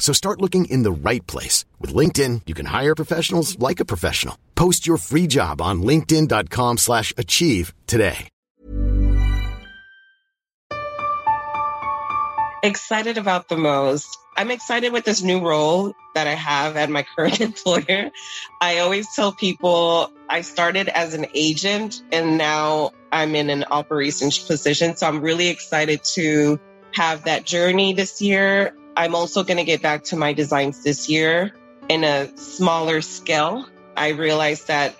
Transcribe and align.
So 0.00 0.12
start 0.12 0.40
looking 0.40 0.64
in 0.64 0.82
the 0.82 0.90
right 0.90 1.24
place. 1.28 1.64
With 1.78 1.94
LinkedIn, 1.94 2.42
you 2.46 2.54
can 2.54 2.66
hire 2.66 2.96
professionals 2.96 3.56
like 3.60 3.78
a 3.78 3.84
professional. 3.84 4.36
Post 4.56 4.88
your 4.88 4.96
free 4.96 5.28
job 5.28 5.60
on 5.60 5.82
linkedin.com 5.82 6.78
slash 6.78 7.14
achieve 7.16 7.72
today. 7.86 8.28
Excited 12.62 13.16
about 13.16 13.48
the 13.48 13.56
most. 13.56 14.18
I'm 14.36 14.50
excited 14.50 14.92
with 14.92 15.04
this 15.04 15.22
new 15.22 15.40
role 15.40 15.94
that 16.14 16.26
I 16.26 16.34
have 16.34 16.76
at 16.76 16.90
my 16.90 17.02
current 17.16 17.40
employer. 17.40 18.10
I 18.60 18.78
always 18.78 19.06
tell 19.14 19.32
people 19.32 20.12
I 20.28 20.42
started 20.42 20.88
as 20.88 21.14
an 21.14 21.26
agent 21.34 22.02
and 22.12 22.36
now 22.36 22.90
I'm 23.12 23.34
in 23.34 23.48
an 23.50 23.64
operations 23.70 24.38
position. 24.38 24.96
So 24.96 25.06
I'm 25.06 25.20
really 25.20 25.48
excited 25.48 26.04
to 26.14 26.60
have 26.92 27.24
that 27.24 27.44
journey 27.44 27.92
this 27.92 28.20
year. 28.20 28.74
I'm 28.96 29.14
also 29.14 29.44
going 29.44 29.58
to 29.58 29.64
get 29.64 29.82
back 29.82 30.04
to 30.04 30.16
my 30.16 30.32
designs 30.32 30.82
this 30.82 31.08
year 31.08 31.52
in 31.88 32.04
a 32.04 32.36
smaller 32.36 33.00
scale. 33.00 33.66
I 33.96 34.10
realized 34.10 34.68
that 34.68 34.94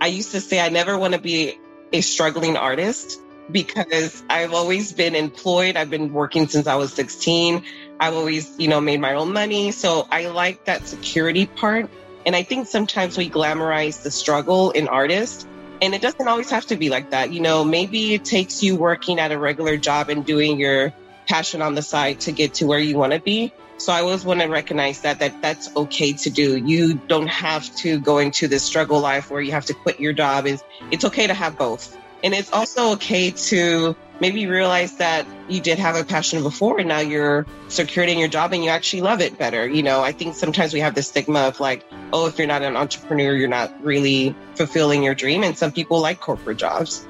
I 0.00 0.08
used 0.08 0.32
to 0.32 0.40
say 0.40 0.60
I 0.60 0.68
never 0.68 0.98
want 0.98 1.14
to 1.14 1.20
be 1.20 1.58
a 1.92 2.00
struggling 2.00 2.56
artist 2.56 3.20
because 3.50 4.22
I've 4.28 4.54
always 4.54 4.92
been 4.92 5.14
employed. 5.14 5.76
I've 5.76 5.90
been 5.90 6.12
working 6.12 6.48
since 6.48 6.66
I 6.66 6.76
was 6.76 6.92
16. 6.92 7.64
I've 8.00 8.14
always, 8.14 8.58
you 8.58 8.68
know, 8.68 8.80
made 8.80 9.00
my 9.00 9.14
own 9.14 9.32
money. 9.32 9.70
So 9.72 10.06
I 10.10 10.28
like 10.28 10.64
that 10.64 10.86
security 10.86 11.46
part. 11.46 11.88
And 12.26 12.34
I 12.34 12.42
think 12.42 12.66
sometimes 12.66 13.18
we 13.18 13.28
glamorize 13.28 14.02
the 14.02 14.10
struggle 14.10 14.70
in 14.70 14.88
artists. 14.88 15.46
And 15.82 15.94
it 15.94 16.00
doesn't 16.00 16.26
always 16.26 16.50
have 16.50 16.66
to 16.66 16.76
be 16.76 16.88
like 16.88 17.10
that. 17.10 17.32
You 17.32 17.40
know, 17.40 17.64
maybe 17.64 18.14
it 18.14 18.24
takes 18.24 18.62
you 18.62 18.76
working 18.76 19.18
at 19.18 19.32
a 19.32 19.38
regular 19.38 19.76
job 19.76 20.08
and 20.08 20.24
doing 20.24 20.58
your 20.58 20.92
passion 21.26 21.62
on 21.62 21.74
the 21.74 21.82
side 21.82 22.20
to 22.20 22.32
get 22.32 22.54
to 22.54 22.66
where 22.66 22.78
you 22.78 22.96
want 22.96 23.12
to 23.12 23.20
be. 23.20 23.52
So 23.76 23.92
I 23.92 24.00
always 24.00 24.24
want 24.24 24.40
to 24.40 24.46
recognize 24.46 25.00
that 25.02 25.18
that 25.18 25.42
that's 25.42 25.74
okay 25.76 26.12
to 26.12 26.30
do. 26.30 26.56
You 26.56 26.94
don't 26.94 27.26
have 27.26 27.74
to 27.76 27.98
go 27.98 28.18
into 28.18 28.46
this 28.48 28.62
struggle 28.62 29.00
life 29.00 29.30
where 29.30 29.40
you 29.40 29.52
have 29.52 29.66
to 29.66 29.74
quit 29.74 30.00
your 30.00 30.12
job. 30.12 30.46
Is 30.46 30.62
it's 30.90 31.04
okay 31.04 31.26
to 31.26 31.34
have 31.34 31.58
both. 31.58 31.96
And 32.22 32.32
it's 32.32 32.52
also 32.52 32.92
okay 32.92 33.32
to 33.32 33.96
maybe 34.20 34.46
realize 34.46 34.96
that 34.96 35.26
you 35.48 35.60
did 35.60 35.78
have 35.78 35.96
a 35.96 36.04
passion 36.04 36.42
before 36.42 36.78
and 36.78 36.88
now 36.88 37.00
you're 37.00 37.46
secured 37.68 38.08
in 38.08 38.18
your 38.18 38.28
job 38.28 38.52
and 38.52 38.64
you 38.64 38.70
actually 38.70 39.02
love 39.02 39.20
it 39.20 39.36
better. 39.36 39.68
You 39.68 39.82
know, 39.82 40.02
I 40.02 40.12
think 40.12 40.34
sometimes 40.34 40.72
we 40.72 40.80
have 40.80 40.94
this 40.94 41.08
stigma 41.08 41.40
of 41.40 41.60
like, 41.60 41.84
oh, 42.12 42.26
if 42.26 42.38
you're 42.38 42.46
not 42.46 42.62
an 42.62 42.76
entrepreneur, 42.76 43.34
you're 43.34 43.48
not 43.48 43.84
really 43.84 44.34
fulfilling 44.54 45.02
your 45.02 45.14
dream. 45.14 45.42
And 45.42 45.58
some 45.58 45.72
people 45.72 46.00
like 46.00 46.20
corporate 46.20 46.58
jobs. 46.58 47.06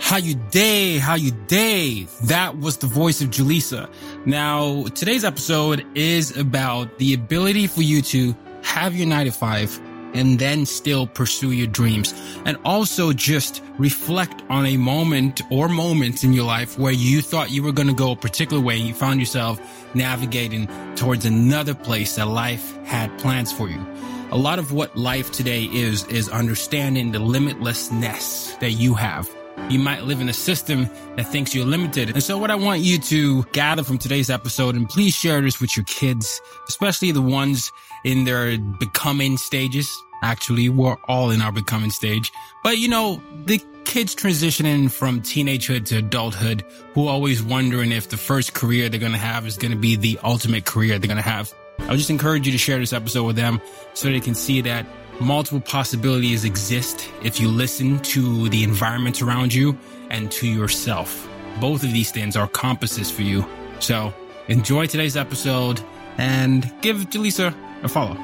How 0.00 0.16
you 0.16 0.34
day? 0.50 0.98
How 0.98 1.14
you 1.14 1.30
day? 1.46 2.06
That 2.24 2.58
was 2.58 2.78
the 2.78 2.86
voice 2.86 3.20
of 3.22 3.30
Julissa. 3.30 3.88
Now, 4.26 4.84
today's 4.88 5.24
episode 5.24 5.86
is 5.94 6.36
about 6.36 6.98
the 6.98 7.14
ability 7.14 7.68
for 7.68 7.82
you 7.82 8.02
to 8.02 8.36
have 8.62 8.94
your 8.94 9.06
nine 9.06 9.26
to 9.26 9.32
five 9.32 9.80
and 10.12 10.38
then 10.38 10.66
still 10.66 11.06
pursue 11.06 11.52
your 11.52 11.66
dreams. 11.66 12.12
And 12.44 12.56
also 12.64 13.12
just 13.12 13.62
reflect 13.78 14.42
on 14.48 14.66
a 14.66 14.76
moment 14.76 15.40
or 15.50 15.68
moments 15.68 16.22
in 16.22 16.32
your 16.32 16.44
life 16.44 16.78
where 16.78 16.92
you 16.92 17.22
thought 17.22 17.50
you 17.50 17.62
were 17.62 17.72
going 17.72 17.88
to 17.88 17.94
go 17.94 18.12
a 18.12 18.16
particular 18.16 18.62
way 18.62 18.78
and 18.78 18.86
you 18.86 18.94
found 18.94 19.20
yourself 19.20 19.60
navigating 19.94 20.68
towards 20.96 21.24
another 21.24 21.74
place 21.74 22.16
that 22.16 22.28
life 22.28 22.76
had 22.84 23.16
plans 23.18 23.52
for 23.52 23.68
you. 23.68 23.84
A 24.30 24.38
lot 24.38 24.58
of 24.58 24.72
what 24.72 24.96
life 24.96 25.30
today 25.32 25.64
is, 25.64 26.04
is 26.06 26.28
understanding 26.28 27.12
the 27.12 27.18
limitlessness 27.18 28.58
that 28.58 28.72
you 28.72 28.94
have. 28.94 29.28
You 29.68 29.78
might 29.78 30.04
live 30.04 30.20
in 30.20 30.28
a 30.28 30.34
system 30.34 30.88
that 31.16 31.26
thinks 31.28 31.54
you're 31.54 31.64
limited. 31.64 32.10
And 32.10 32.22
so 32.22 32.36
what 32.36 32.50
I 32.50 32.54
want 32.54 32.80
you 32.80 32.98
to 32.98 33.44
gather 33.52 33.82
from 33.82 33.98
today's 33.98 34.28
episode, 34.28 34.74
and 34.74 34.88
please 34.88 35.14
share 35.14 35.40
this 35.40 35.60
with 35.60 35.76
your 35.76 35.84
kids, 35.84 36.40
especially 36.68 37.12
the 37.12 37.22
ones 37.22 37.72
in 38.04 38.24
their 38.24 38.58
becoming 38.58 39.36
stages. 39.38 39.90
Actually, 40.22 40.68
we're 40.68 40.96
all 41.08 41.30
in 41.30 41.40
our 41.40 41.52
becoming 41.52 41.90
stage. 41.90 42.32
But 42.62 42.78
you 42.78 42.88
know, 42.88 43.22
the 43.46 43.62
kids 43.84 44.14
transitioning 44.14 44.90
from 44.90 45.20
teenagehood 45.20 45.86
to 45.86 45.98
adulthood 45.98 46.64
who 46.94 47.06
are 47.06 47.12
always 47.12 47.42
wondering 47.42 47.92
if 47.92 48.08
the 48.08 48.16
first 48.16 48.54
career 48.54 48.88
they're 48.88 49.00
going 49.00 49.12
to 49.12 49.18
have 49.18 49.46
is 49.46 49.56
going 49.56 49.72
to 49.72 49.78
be 49.78 49.96
the 49.96 50.18
ultimate 50.24 50.64
career 50.64 50.98
they're 50.98 51.08
going 51.08 51.16
to 51.16 51.22
have. 51.22 51.52
I 51.80 51.90
would 51.90 51.98
just 51.98 52.10
encourage 52.10 52.46
you 52.46 52.52
to 52.52 52.58
share 52.58 52.78
this 52.78 52.92
episode 52.92 53.24
with 53.24 53.36
them 53.36 53.60
so 53.94 54.08
they 54.08 54.20
can 54.20 54.34
see 54.34 54.60
that 54.62 54.86
multiple 55.20 55.60
possibilities 55.60 56.44
exist 56.44 57.08
if 57.22 57.40
you 57.40 57.48
listen 57.48 58.00
to 58.00 58.48
the 58.48 58.64
environment 58.64 59.22
around 59.22 59.54
you 59.54 59.78
and 60.10 60.30
to 60.32 60.46
yourself. 60.46 61.28
Both 61.60 61.84
of 61.84 61.92
these 61.92 62.10
things 62.10 62.36
are 62.36 62.48
compasses 62.48 63.10
for 63.10 63.22
you. 63.22 63.46
So 63.78 64.12
enjoy 64.48 64.86
today's 64.86 65.16
episode 65.16 65.80
and 66.18 66.72
give 66.80 66.96
Julissa 67.10 67.54
a 67.82 67.88
follow. 67.88 68.16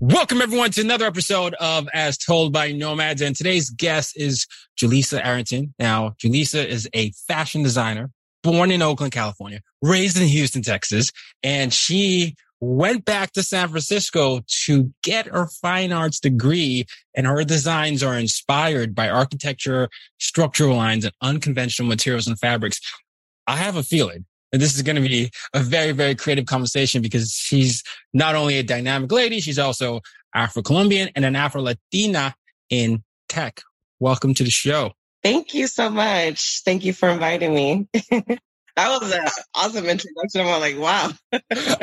Welcome 0.00 0.42
everyone 0.42 0.70
to 0.72 0.82
another 0.82 1.06
episode 1.06 1.54
of 1.54 1.88
As 1.94 2.18
Told 2.18 2.52
by 2.52 2.72
Nomads. 2.72 3.22
And 3.22 3.34
today's 3.34 3.70
guest 3.70 4.12
is 4.16 4.46
Julissa 4.78 5.24
Arrington. 5.24 5.74
Now, 5.78 6.14
Julissa 6.22 6.64
is 6.64 6.88
a 6.92 7.10
fashion 7.26 7.62
designer 7.62 8.10
born 8.42 8.70
in 8.70 8.82
Oakland, 8.82 9.12
California, 9.12 9.60
raised 9.82 10.20
in 10.20 10.28
Houston, 10.28 10.62
Texas, 10.62 11.10
and 11.42 11.72
she 11.72 12.36
went 12.64 13.04
back 13.04 13.32
to 13.32 13.42
San 13.42 13.68
Francisco 13.68 14.40
to 14.64 14.92
get 15.02 15.26
her 15.26 15.46
fine 15.46 15.92
arts 15.92 16.20
degree. 16.20 16.86
And 17.14 17.26
her 17.26 17.44
designs 17.44 18.02
are 18.02 18.18
inspired 18.18 18.94
by 18.94 19.08
architecture, 19.08 19.88
structural 20.18 20.76
lines, 20.76 21.04
and 21.04 21.14
unconventional 21.20 21.88
materials 21.88 22.26
and 22.26 22.38
fabrics. 22.38 22.80
I 23.46 23.56
have 23.56 23.76
a 23.76 23.82
feeling 23.82 24.24
that 24.52 24.58
this 24.58 24.74
is 24.74 24.82
going 24.82 24.96
to 24.96 25.02
be 25.02 25.30
a 25.52 25.60
very, 25.60 25.92
very 25.92 26.14
creative 26.14 26.46
conversation 26.46 27.02
because 27.02 27.32
she's 27.32 27.82
not 28.12 28.34
only 28.34 28.58
a 28.58 28.62
dynamic 28.62 29.12
lady, 29.12 29.40
she's 29.40 29.58
also 29.58 30.00
Afro 30.34 30.62
Colombian 30.62 31.10
and 31.14 31.24
an 31.24 31.36
Afro 31.36 31.62
Latina 31.62 32.34
in 32.70 33.02
tech. 33.28 33.60
Welcome 34.00 34.34
to 34.34 34.44
the 34.44 34.50
show. 34.50 34.92
Thank 35.22 35.54
you 35.54 35.66
so 35.66 35.90
much. 35.90 36.62
Thank 36.64 36.84
you 36.84 36.92
for 36.92 37.08
inviting 37.08 37.54
me. 37.54 37.88
that 38.76 39.00
was 39.00 39.12
an 39.12 39.24
awesome 39.54 39.86
introduction. 39.86 40.40
I'm 40.40 40.60
like, 40.60 40.78
wow. 40.78 41.10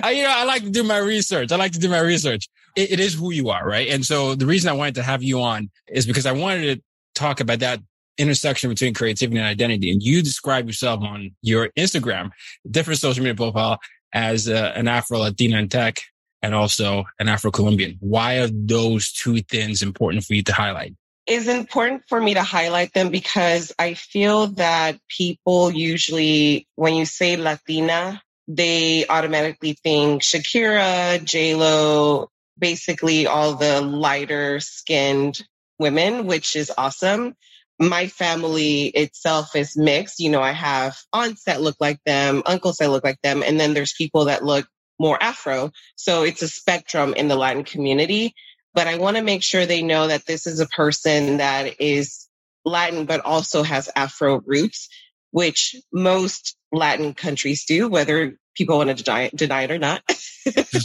I, 0.04 0.12
you 0.12 0.24
know, 0.24 0.34
I 0.34 0.44
like 0.44 0.64
to 0.64 0.70
do 0.70 0.84
my 0.84 0.98
research. 0.98 1.52
I 1.52 1.56
like 1.56 1.72
to 1.74 1.80
do 1.80 1.90
my 1.90 2.00
research. 2.00 2.50
It, 2.76 2.92
it 2.92 3.00
is 3.00 3.14
who 3.14 3.32
you 3.32 3.50
are, 3.50 3.66
right? 3.66 3.90
And 3.90 4.06
so 4.06 4.36
the 4.36 4.46
reason 4.46 4.70
I 4.70 4.74
wanted 4.74 4.96
to 4.96 5.04
have 5.04 5.24
you 5.24 5.42
on 5.42 5.70
is 5.88 6.06
because 6.06 6.26
I 6.26 6.32
wanted 6.34 6.76
to 6.76 6.84
talk 7.16 7.40
about 7.40 7.60
that 7.60 7.80
intersection 8.18 8.70
between 8.70 8.94
creativity 8.94 9.38
and 9.38 9.48
identity. 9.48 9.92
And 9.92 10.04
you 10.04 10.22
describe 10.22 10.68
yourself 10.68 11.02
on 11.02 11.32
your 11.42 11.70
Instagram, 11.78 12.32
different 12.70 13.00
social 13.00 13.24
media 13.24 13.36
profile 13.36 13.80
as 14.14 14.50
uh, 14.50 14.74
an 14.76 14.88
Afro 14.88 15.20
Latina 15.20 15.58
in 15.58 15.70
tech 15.70 16.02
and 16.42 16.54
also 16.54 17.06
an 17.20 17.30
Afro 17.30 17.52
Colombian. 17.52 17.98
Why 18.00 18.40
are 18.40 18.50
those 18.52 19.12
two 19.12 19.42
things 19.42 19.82
important 19.82 20.26
for 20.26 20.34
you 20.34 20.44
to 20.44 20.54
highlight? 20.54 20.96
It's 21.32 21.48
important 21.48 22.04
for 22.10 22.20
me 22.20 22.34
to 22.34 22.44
highlight 22.44 22.94
them 22.94 23.10
because 23.10 23.72
I 23.80 23.94
feel 23.94 24.48
that 24.48 25.00
people 25.08 25.72
usually, 25.72 26.68
when 26.76 26.94
you 26.94 27.06
say 27.06 27.38
Latina, 27.38 28.22
they 28.50 29.08
automatically 29.08 29.78
think 29.82 30.24
Shakira, 30.24 31.24
J 31.24 31.56
Lo, 31.56 32.28
basically 32.60 33.28
all 33.28 33.56
the 33.56 33.80
lighter 33.80 34.60
skinned 34.60 35.42
women, 35.80 36.28
which 36.28 36.58
is 36.58 36.70
awesome 36.78 37.34
my 37.80 38.08
family 38.08 38.88
itself 38.88 39.56
is 39.56 39.76
mixed. 39.76 40.20
You 40.20 40.30
know, 40.30 40.42
I 40.42 40.52
have 40.52 40.98
aunts 41.14 41.46
that 41.46 41.62
look 41.62 41.78
like 41.80 42.00
them, 42.06 42.44
uncles 42.46 42.78
that 42.78 42.92
look 42.92 43.04
like 43.04 43.20
them, 43.24 43.42
and 43.42 43.60
then 43.60 43.74
there's 43.74 43.94
people 43.94 44.26
that 44.26 44.44
look 44.44 44.68
more 45.00 45.18
Afro. 45.22 45.72
So 45.96 46.24
it's 46.24 46.44
a 46.44 46.48
spectrum 46.48 47.16
in 47.16 47.28
the 47.28 47.36
Latin 47.36 47.64
community. 47.64 48.36
But 48.74 48.88
I 48.88 48.98
want 48.98 49.18
to 49.18 49.24
make 49.24 49.44
sure 49.44 49.66
they 49.66 49.82
know 49.82 50.08
that 50.08 50.26
this 50.26 50.48
is 50.48 50.60
a 50.60 50.68
person 50.68 51.38
that 51.38 51.82
is 51.82 52.28
Latin, 52.66 53.06
but 53.06 53.22
also 53.22 53.64
has 53.64 53.90
Afro 53.96 54.42
roots, 54.46 54.90
which 55.32 55.76
most 55.92 56.56
Latin 56.72 57.14
countries 57.14 57.66
do, 57.66 57.90
whether 57.90 58.38
people 58.56 58.78
want 58.78 58.96
to 58.96 59.04
deny 59.04 59.24
it, 59.24 59.36
deny 59.36 59.64
it 59.64 59.72
or 59.72 59.80
not. 59.80 60.02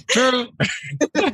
True. 0.08 0.48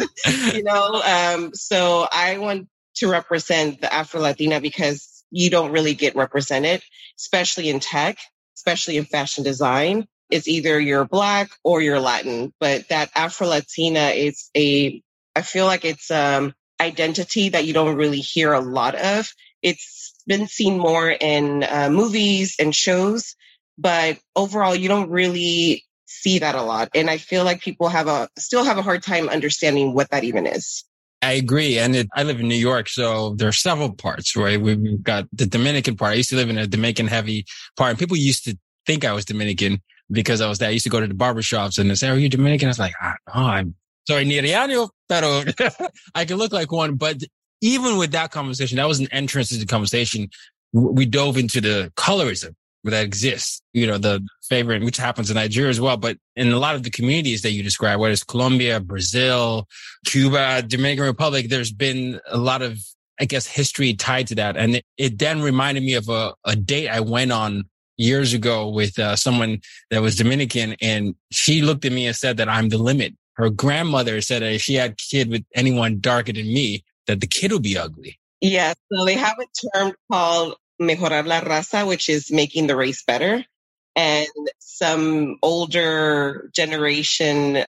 you 0.52 0.62
know, 0.62 1.02
um, 1.02 1.54
so 1.54 2.06
I 2.10 2.38
want 2.38 2.68
to 2.96 3.08
represent 3.08 3.80
the 3.80 3.92
Afro 3.92 4.20
Latina 4.20 4.60
because 4.60 5.24
you 5.30 5.50
don't 5.50 5.72
really 5.72 5.94
get 5.94 6.14
represented, 6.14 6.82
especially 7.18 7.70
in 7.70 7.80
tech, 7.80 8.18
especially 8.56 8.96
in 8.98 9.04
fashion 9.04 9.44
design. 9.44 10.06
It's 10.30 10.48
either 10.48 10.78
you're 10.80 11.04
black 11.04 11.50
or 11.62 11.82
you're 11.82 12.00
Latin, 12.00 12.52
but 12.60 12.88
that 12.88 13.10
Afro 13.14 13.48
Latina 13.48 14.08
is 14.08 14.50
a, 14.56 15.02
I 15.34 15.42
feel 15.42 15.66
like 15.66 15.84
it's 15.84 16.10
um 16.10 16.54
identity 16.80 17.50
that 17.50 17.64
you 17.64 17.72
don't 17.72 17.96
really 17.96 18.20
hear 18.20 18.52
a 18.52 18.60
lot 18.60 18.94
of. 18.94 19.32
It's 19.62 20.14
been 20.26 20.48
seen 20.48 20.78
more 20.78 21.10
in 21.10 21.62
uh, 21.62 21.88
movies 21.90 22.56
and 22.58 22.74
shows, 22.74 23.36
but 23.78 24.18
overall, 24.34 24.74
you 24.74 24.88
don't 24.88 25.10
really 25.10 25.84
see 26.06 26.40
that 26.40 26.54
a 26.54 26.62
lot. 26.62 26.90
And 26.94 27.08
I 27.08 27.18
feel 27.18 27.44
like 27.44 27.60
people 27.60 27.88
have 27.88 28.08
a 28.08 28.28
still 28.38 28.64
have 28.64 28.78
a 28.78 28.82
hard 28.82 29.02
time 29.02 29.28
understanding 29.28 29.94
what 29.94 30.10
that 30.10 30.24
even 30.24 30.46
is. 30.46 30.84
I 31.22 31.32
agree. 31.32 31.78
And 31.78 31.94
it, 31.94 32.08
I 32.16 32.24
live 32.24 32.40
in 32.40 32.48
New 32.48 32.56
York, 32.56 32.88
so 32.88 33.34
there 33.36 33.46
are 33.48 33.52
several 33.52 33.94
parts, 33.94 34.34
right? 34.34 34.60
We've 34.60 35.02
got 35.02 35.28
the 35.32 35.46
Dominican 35.46 35.96
part. 35.96 36.12
I 36.12 36.16
used 36.16 36.30
to 36.30 36.36
live 36.36 36.50
in 36.50 36.58
a 36.58 36.66
Dominican 36.66 37.06
heavy 37.06 37.46
part 37.76 37.90
and 37.90 37.98
people 37.98 38.16
used 38.16 38.44
to 38.44 38.58
think 38.86 39.04
I 39.04 39.12
was 39.12 39.24
Dominican 39.24 39.80
because 40.10 40.40
I 40.40 40.48
was 40.48 40.58
there. 40.58 40.68
I 40.68 40.72
used 40.72 40.82
to 40.82 40.90
go 40.90 41.00
to 41.00 41.06
the 41.06 41.14
barbershops 41.14 41.78
and 41.78 41.88
they 41.88 41.94
say, 41.94 42.08
are 42.08 42.18
you 42.18 42.28
Dominican? 42.28 42.66
I 42.66 42.70
was 42.70 42.80
like, 42.80 42.94
oh, 43.00 43.14
I'm 43.32 43.76
sorry, 44.06 44.24
Nigeriano, 44.24 44.90
pero 45.08 45.44
I 46.14 46.24
can 46.24 46.36
look 46.36 46.52
like 46.52 46.72
one. 46.72 46.96
But 46.96 47.22
even 47.60 47.96
with 47.96 48.12
that 48.12 48.30
conversation, 48.30 48.76
that 48.76 48.88
was 48.88 49.00
an 49.00 49.08
entrance 49.12 49.48
to 49.50 49.56
the 49.56 49.66
conversation. 49.66 50.28
We 50.72 51.06
dove 51.06 51.36
into 51.36 51.60
the 51.60 51.92
colorism 51.96 52.54
that 52.84 53.04
exists, 53.04 53.62
you 53.72 53.86
know, 53.86 53.98
the 53.98 54.26
favorite, 54.48 54.82
which 54.82 54.96
happens 54.96 55.30
in 55.30 55.36
Nigeria 55.36 55.70
as 55.70 55.80
well. 55.80 55.96
But 55.96 56.18
in 56.34 56.50
a 56.50 56.58
lot 56.58 56.74
of 56.74 56.82
the 56.82 56.90
communities 56.90 57.42
that 57.42 57.52
you 57.52 57.62
describe, 57.62 58.00
whether 58.00 58.12
it's 58.12 58.24
Colombia, 58.24 58.80
Brazil, 58.80 59.68
Cuba, 60.06 60.62
Dominican 60.62 61.04
Republic, 61.04 61.48
there's 61.48 61.72
been 61.72 62.20
a 62.28 62.38
lot 62.38 62.62
of, 62.62 62.80
I 63.20 63.24
guess, 63.26 63.46
history 63.46 63.94
tied 63.94 64.26
to 64.28 64.34
that. 64.36 64.56
And 64.56 64.76
it, 64.76 64.84
it 64.96 65.18
then 65.18 65.42
reminded 65.42 65.84
me 65.84 65.94
of 65.94 66.08
a, 66.08 66.34
a 66.44 66.56
date 66.56 66.88
I 66.88 67.00
went 67.00 67.30
on 67.30 67.64
years 67.96 68.34
ago 68.34 68.68
with 68.68 68.98
uh, 68.98 69.14
someone 69.14 69.60
that 69.90 70.02
was 70.02 70.16
Dominican 70.16 70.74
and 70.80 71.14
she 71.30 71.62
looked 71.62 71.84
at 71.84 71.92
me 71.92 72.06
and 72.06 72.16
said 72.16 72.38
that 72.38 72.48
I'm 72.48 72.68
the 72.68 72.78
limit. 72.78 73.14
Her 73.34 73.50
grandmother 73.50 74.20
said 74.20 74.42
that 74.42 74.52
if 74.52 74.62
she 74.62 74.74
had 74.74 74.92
a 74.92 74.94
kid 74.94 75.28
with 75.28 75.44
anyone 75.54 76.00
darker 76.00 76.32
than 76.32 76.46
me, 76.46 76.84
that 77.06 77.20
the 77.20 77.26
kid 77.26 77.52
would 77.52 77.62
be 77.62 77.78
ugly. 77.78 78.18
Yeah, 78.40 78.74
so 78.92 79.04
they 79.04 79.14
have 79.14 79.36
a 79.38 79.78
term 79.78 79.94
called 80.10 80.56
mejorar 80.80 81.24
la 81.26 81.40
raza, 81.40 81.86
which 81.86 82.08
is 82.08 82.30
making 82.30 82.66
the 82.66 82.76
race 82.76 83.04
better. 83.04 83.44
And 83.94 84.28
some 84.58 85.36
older 85.42 86.50
generation 86.54 87.64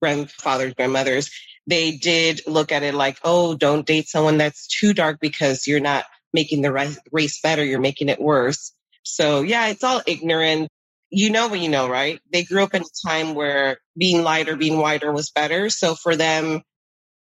grandfathers, 0.00 0.74
grandmothers, 0.74 1.30
they 1.66 1.92
did 1.92 2.42
look 2.46 2.72
at 2.72 2.82
it 2.82 2.94
like, 2.94 3.18
oh, 3.24 3.54
don't 3.54 3.86
date 3.86 4.08
someone 4.08 4.38
that's 4.38 4.66
too 4.66 4.92
dark 4.92 5.18
because 5.20 5.66
you're 5.66 5.80
not 5.80 6.04
making 6.32 6.62
the 6.62 6.72
race 7.10 7.40
better. 7.40 7.64
You're 7.64 7.80
making 7.80 8.08
it 8.08 8.20
worse. 8.20 8.72
So 9.02 9.42
yeah, 9.42 9.68
it's 9.68 9.84
all 9.84 10.02
ignorant. 10.06 10.68
You 11.16 11.30
know 11.30 11.46
what 11.46 11.60
you 11.60 11.68
know, 11.68 11.88
right? 11.88 12.20
They 12.32 12.42
grew 12.42 12.62
up 12.64 12.74
in 12.74 12.82
a 12.82 13.08
time 13.08 13.34
where 13.34 13.78
being 13.96 14.22
lighter, 14.24 14.56
being 14.56 14.78
whiter 14.78 15.12
was 15.12 15.30
better. 15.30 15.70
So 15.70 15.94
for 15.94 16.16
them, 16.16 16.62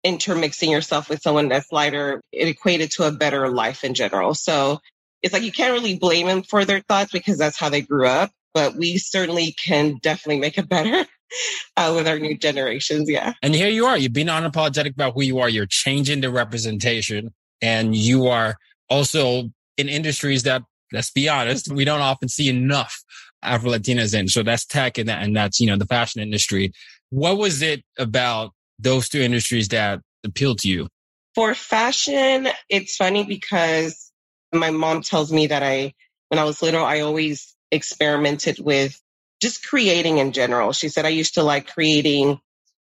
intermixing 0.04 0.70
yourself 0.70 1.10
with 1.10 1.22
someone 1.22 1.50
that's 1.50 1.72
lighter, 1.72 2.22
it 2.32 2.48
equated 2.48 2.92
to 2.92 3.04
a 3.04 3.12
better 3.12 3.50
life 3.50 3.84
in 3.84 3.96
general. 3.96 4.36
So 4.36 4.80
it's 5.24 5.34
like 5.34 5.44
you 5.44 5.52
can't 5.52 5.74
really 5.74 5.98
blame 5.98 6.28
them 6.28 6.44
for 6.44 6.64
their 6.64 6.82
thoughts 6.82 7.12
because 7.12 7.40
that's 7.40 7.58
how 7.58 7.70
they 7.70 7.82
grew 7.82 8.06
up. 8.06 8.32
But 8.54 8.76
we 8.76 8.98
certainly 9.00 9.54
can 9.54 9.98
definitely 10.02 10.42
make 10.42 10.58
it 10.60 10.70
better 10.70 11.08
uh, 11.78 11.94
with 11.96 12.08
our 12.08 12.20
new 12.20 12.38
generations. 12.38 13.10
Yeah. 13.10 13.34
And 13.42 13.56
here 13.56 13.70
you 13.70 13.88
are. 13.88 13.98
You've 13.98 14.14
been 14.14 14.28
unapologetic 14.28 14.94
about 14.94 15.14
who 15.14 15.24
you 15.24 15.40
are. 15.40 15.50
You're 15.50 15.66
changing 15.66 16.22
the 16.22 16.30
representation, 16.30 17.34
and 17.62 17.96
you 17.96 18.28
are 18.28 18.58
also 18.90 19.50
in 19.78 19.88
industries 19.90 20.44
that, 20.44 20.64
let's 20.92 21.12
be 21.12 21.30
honest, 21.30 21.72
we 21.72 21.86
don't 21.86 22.02
often 22.02 22.28
see 22.28 22.50
enough 22.50 23.04
Afro 23.44 23.72
Latinas 23.72 24.18
in. 24.18 24.28
So 24.28 24.44
that's 24.44 24.66
tech, 24.66 24.98
and, 24.98 25.10
that, 25.10 25.24
and 25.24 25.36
that's 25.36 25.60
you 25.60 25.68
know 25.68 25.78
the 25.78 25.86
fashion 25.86 26.22
industry. 26.22 26.72
What 27.10 27.38
was 27.38 27.62
it 27.62 27.84
about 27.98 28.54
those 28.80 29.10
two 29.10 29.22
industries 29.22 29.68
that 29.70 30.02
appealed 30.24 30.60
to 30.60 30.70
you? 30.70 30.88
For 31.36 31.54
fashion, 31.54 32.48
it's 32.70 32.96
funny 32.96 33.24
because 33.24 34.12
my 34.54 34.70
mom 34.70 35.02
tells 35.02 35.32
me 35.32 35.48
that 35.48 35.64
I, 35.64 35.94
when 36.30 36.40
I 36.40 36.44
was 36.44 36.62
little, 36.62 36.84
I 36.84 37.02
always 37.02 37.56
experimented 37.72 38.60
with 38.60 39.02
just 39.42 39.66
creating 39.66 40.18
in 40.18 40.34
general. 40.34 40.74
She 40.74 40.90
said 40.90 41.06
I 41.06 41.10
used 41.10 41.36
to 41.36 41.44
like 41.44 41.68
creating. 41.68 42.40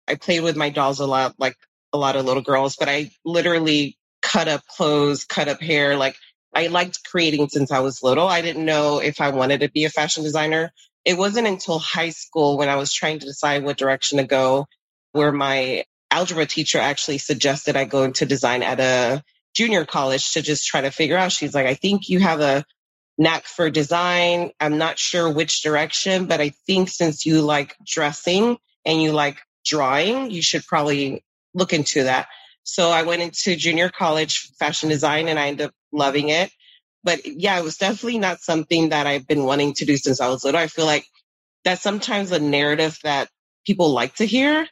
I 0.07 0.15
played 0.15 0.41
with 0.41 0.55
my 0.55 0.69
dolls 0.69 0.99
a 0.99 1.05
lot, 1.05 1.35
like 1.37 1.55
a 1.93 1.97
lot 1.97 2.15
of 2.15 2.25
little 2.25 2.41
girls, 2.41 2.75
but 2.75 2.89
I 2.89 3.11
literally 3.23 3.97
cut 4.21 4.47
up 4.47 4.65
clothes, 4.67 5.23
cut 5.23 5.47
up 5.47 5.61
hair. 5.61 5.95
Like 5.95 6.15
I 6.53 6.67
liked 6.67 7.03
creating 7.03 7.49
since 7.49 7.71
I 7.71 7.79
was 7.79 8.03
little. 8.03 8.27
I 8.27 8.41
didn't 8.41 8.65
know 8.65 8.99
if 8.99 9.21
I 9.21 9.29
wanted 9.29 9.61
to 9.61 9.69
be 9.69 9.85
a 9.85 9.89
fashion 9.89 10.23
designer. 10.23 10.71
It 11.05 11.17
wasn't 11.17 11.47
until 11.47 11.79
high 11.79 12.09
school 12.09 12.57
when 12.57 12.69
I 12.69 12.75
was 12.75 12.91
trying 12.91 13.19
to 13.19 13.25
decide 13.25 13.63
what 13.63 13.77
direction 13.77 14.17
to 14.17 14.25
go 14.25 14.67
where 15.11 15.31
my 15.31 15.83
algebra 16.11 16.45
teacher 16.45 16.79
actually 16.79 17.17
suggested 17.17 17.75
I 17.75 17.85
go 17.85 18.03
into 18.03 18.25
design 18.25 18.63
at 18.63 18.79
a 18.79 19.23
junior 19.53 19.85
college 19.85 20.33
to 20.33 20.41
just 20.41 20.67
try 20.67 20.81
to 20.81 20.91
figure 20.91 21.17
out. 21.17 21.31
She's 21.31 21.55
like, 21.55 21.65
I 21.65 21.73
think 21.73 22.09
you 22.09 22.19
have 22.19 22.41
a 22.41 22.65
knack 23.17 23.45
for 23.45 23.69
design. 23.69 24.51
I'm 24.59 24.77
not 24.77 24.97
sure 24.97 25.31
which 25.31 25.61
direction, 25.61 26.25
but 26.25 26.39
I 26.39 26.49
think 26.67 26.89
since 26.89 27.25
you 27.25 27.41
like 27.41 27.75
dressing 27.85 28.57
and 28.85 29.01
you 29.01 29.11
like 29.11 29.39
drawing, 29.65 30.31
you 30.31 30.41
should 30.41 30.65
probably 30.65 31.23
look 31.53 31.73
into 31.73 32.03
that. 32.03 32.27
So 32.63 32.91
I 32.91 33.03
went 33.03 33.21
into 33.21 33.55
junior 33.55 33.89
college 33.89 34.51
fashion 34.59 34.89
design 34.89 35.27
and 35.27 35.39
I 35.39 35.47
ended 35.47 35.67
up 35.67 35.73
loving 35.91 36.29
it. 36.29 36.51
But 37.03 37.25
yeah, 37.25 37.57
it 37.57 37.63
was 37.63 37.77
definitely 37.77 38.19
not 38.19 38.41
something 38.41 38.89
that 38.89 39.07
I've 39.07 39.27
been 39.27 39.45
wanting 39.45 39.73
to 39.75 39.85
do 39.85 39.97
since 39.97 40.19
I 40.19 40.27
was 40.27 40.43
little. 40.43 40.59
I 40.59 40.67
feel 40.67 40.85
like 40.85 41.05
that's 41.63 41.81
sometimes 41.81 42.31
a 42.31 42.39
narrative 42.39 42.99
that 43.03 43.29
people 43.65 43.91
like 43.91 44.15
to 44.15 44.25
hear. 44.25 44.67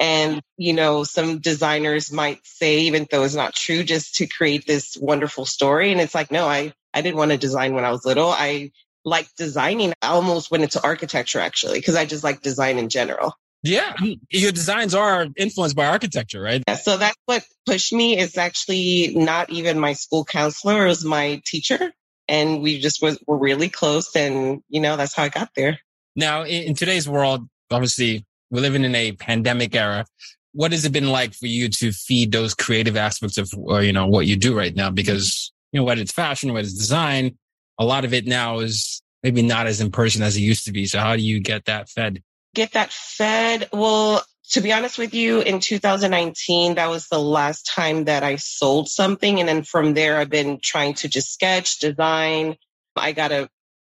And, 0.00 0.40
you 0.56 0.74
know, 0.74 1.02
some 1.04 1.40
designers 1.40 2.12
might 2.12 2.38
say, 2.44 2.80
even 2.80 3.06
though 3.10 3.24
it's 3.24 3.34
not 3.34 3.54
true, 3.54 3.82
just 3.82 4.16
to 4.16 4.26
create 4.26 4.66
this 4.66 4.96
wonderful 4.96 5.44
story. 5.44 5.90
And 5.90 6.00
it's 6.00 6.14
like, 6.14 6.30
no, 6.30 6.46
I, 6.46 6.72
I 6.94 7.00
didn't 7.02 7.16
want 7.16 7.32
to 7.32 7.38
design 7.38 7.74
when 7.74 7.84
I 7.84 7.90
was 7.90 8.04
little. 8.04 8.30
I 8.30 8.70
liked 9.04 9.36
designing. 9.36 9.94
I 10.02 10.08
almost 10.08 10.50
went 10.50 10.62
into 10.62 10.82
architecture 10.82 11.40
actually, 11.40 11.78
because 11.78 11.96
I 11.96 12.06
just 12.06 12.24
like 12.24 12.42
design 12.42 12.78
in 12.78 12.88
general. 12.88 13.34
Yeah. 13.62 13.94
Your 14.30 14.52
designs 14.52 14.94
are 14.94 15.26
influenced 15.36 15.74
by 15.74 15.86
architecture, 15.86 16.40
right? 16.40 16.62
Yeah, 16.66 16.76
so 16.76 16.96
that's 16.96 17.16
what 17.26 17.44
pushed 17.66 17.92
me 17.92 18.18
is 18.18 18.38
actually 18.38 19.14
not 19.14 19.50
even 19.50 19.78
my 19.78 19.94
school 19.94 20.24
counselor, 20.24 20.84
it 20.84 20.88
was 20.88 21.04
my 21.04 21.42
teacher. 21.44 21.92
And 22.28 22.60
we 22.62 22.78
just 22.78 23.00
was, 23.02 23.18
were 23.26 23.38
really 23.38 23.70
close. 23.70 24.14
And, 24.14 24.62
you 24.68 24.80
know, 24.80 24.96
that's 24.96 25.14
how 25.14 25.24
I 25.24 25.28
got 25.30 25.50
there. 25.56 25.78
Now, 26.14 26.44
in 26.44 26.74
today's 26.74 27.08
world, 27.08 27.48
obviously 27.70 28.26
we're 28.50 28.60
living 28.60 28.84
in 28.84 28.94
a 28.94 29.12
pandemic 29.12 29.74
era. 29.74 30.04
What 30.52 30.72
has 30.72 30.84
it 30.84 30.92
been 30.92 31.10
like 31.10 31.32
for 31.34 31.46
you 31.46 31.68
to 31.68 31.90
feed 31.90 32.32
those 32.32 32.54
creative 32.54 32.96
aspects 32.96 33.38
of, 33.38 33.50
or, 33.56 33.82
you 33.82 33.92
know, 33.92 34.06
what 34.06 34.26
you 34.26 34.36
do 34.36 34.56
right 34.56 34.74
now? 34.74 34.90
Because, 34.90 35.52
you 35.72 35.80
know, 35.80 35.84
whether 35.84 36.00
it's 36.00 36.12
fashion, 36.12 36.52
whether 36.52 36.66
it's 36.66 36.76
design, 36.76 37.38
a 37.78 37.84
lot 37.84 38.04
of 38.04 38.12
it 38.12 38.26
now 38.26 38.58
is 38.58 39.02
maybe 39.22 39.42
not 39.42 39.66
as 39.66 39.80
in 39.80 39.90
person 39.90 40.22
as 40.22 40.36
it 40.36 40.40
used 40.40 40.64
to 40.66 40.72
be. 40.72 40.86
So 40.86 40.98
how 40.98 41.16
do 41.16 41.22
you 41.22 41.40
get 41.40 41.64
that 41.64 41.88
fed? 41.88 42.22
Get 42.54 42.72
that 42.72 42.92
fed. 42.92 43.68
Well, 43.72 44.24
to 44.50 44.60
be 44.60 44.72
honest 44.72 44.96
with 44.96 45.12
you, 45.12 45.40
in 45.40 45.60
2019, 45.60 46.76
that 46.76 46.88
was 46.88 47.08
the 47.08 47.18
last 47.18 47.70
time 47.74 48.04
that 48.04 48.22
I 48.22 48.36
sold 48.36 48.88
something. 48.88 49.38
And 49.40 49.48
then 49.48 49.62
from 49.62 49.94
there, 49.94 50.16
I've 50.16 50.30
been 50.30 50.58
trying 50.62 50.94
to 50.94 51.08
just 51.08 51.32
sketch, 51.32 51.78
design. 51.78 52.56
I 52.96 53.12
got 53.12 53.30
a 53.30 53.48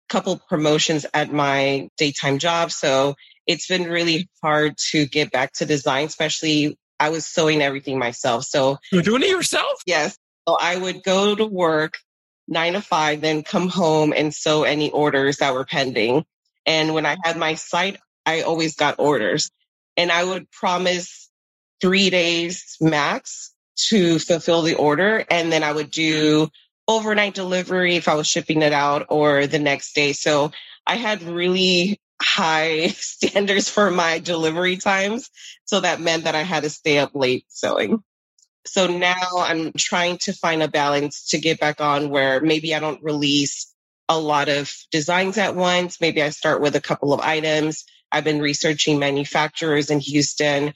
couple 0.09 0.37
promotions 0.37 1.07
at 1.15 1.33
my 1.33 1.89
daytime 1.97 2.39
job. 2.39 2.71
So 2.71 3.15
it's 3.47 3.67
been 3.67 3.85
really 3.85 4.29
hard 4.43 4.77
to 4.91 5.07
get 5.07 5.33
back 5.33 5.53
to 5.55 5.67
design, 5.67 6.07
especially 6.07 6.79
I 7.01 7.09
was 7.09 7.27
sewing 7.27 7.63
everything 7.63 7.99
myself. 7.99 8.45
So 8.45 8.79
you're 8.93 9.03
doing 9.03 9.23
it 9.23 9.31
yourself? 9.31 9.81
Yes. 9.87 10.17
So 10.47 10.57
I 10.61 10.77
would 10.77 11.03
go 11.03 11.35
to 11.35 11.47
work 11.47 11.99
nine 12.47 12.75
to 12.75 12.81
five, 12.81 13.21
then 13.23 13.43
come 13.43 13.69
home 13.69 14.13
and 14.15 14.35
sew 14.35 14.65
any 14.65 14.91
orders 14.91 15.39
that 15.39 15.55
were 15.55 15.65
pending. 15.65 16.25
And 16.67 16.95
when 16.95 17.07
I 17.07 17.17
had 17.25 17.37
my 17.37 17.55
site, 17.55 17.99
I 18.27 18.43
always 18.43 18.77
got 18.77 18.99
orders 18.99 19.51
and 19.97 20.11
I 20.11 20.25
would 20.25 20.51
promise 20.51 21.31
three 21.81 22.11
days 22.11 22.77
max 22.81 23.53
to 23.89 24.19
fulfill 24.19 24.63
the 24.63 24.75
order. 24.75 25.25
And 25.31 25.51
then 25.51 25.63
I 25.63 25.73
would 25.73 25.91
do 25.91 26.49
overnight 26.89 27.35
delivery 27.35 27.97
if 27.97 28.09
I 28.09 28.15
was 28.15 28.27
shipping 28.27 28.63
it 28.63 28.73
out 28.73 29.07
or 29.09 29.47
the 29.47 29.59
next 29.59 29.95
day. 29.95 30.13
So 30.13 30.53
I 30.87 30.97
had 30.97 31.23
really 31.23 32.01
high 32.21 32.89
standards 32.89 33.69
for 33.69 33.91
my 33.91 34.19
delivery 34.19 34.77
times. 34.77 35.31
So 35.65 35.81
that 35.81 36.01
meant 36.01 36.25
that 36.25 36.35
I 36.35 36.43
had 36.43 36.63
to 36.63 36.71
stay 36.71 36.99
up 36.99 37.13
late 37.15 37.45
sewing. 37.49 38.03
So 38.65 38.87
now 38.87 39.29
I'm 39.37 39.73
trying 39.77 40.19
to 40.19 40.33
find 40.33 40.63
a 40.63 40.69
balance 40.69 41.31
to 41.31 41.39
get 41.39 41.59
back 41.59 41.81
on 41.81 42.11
where 42.11 42.41
maybe 42.41 42.75
I 42.75 42.81
don't 42.81 43.03
release 43.03 43.75
a 44.09 44.19
lot 44.19 44.49
of 44.49 44.73
designs 44.91 45.39
at 45.39 45.57
once. 45.57 46.01
Maybe 46.01 46.23
I 46.23 46.29
start 46.31 46.61
with 46.61 46.77
a 46.77 46.81
couple 46.81 47.13
of 47.13 47.21
items. 47.21 47.85
I've 48.13 48.25
been 48.25 48.41
researching 48.41 48.99
manufacturers 48.99 49.91
in 49.91 50.01
Houston 50.01 50.75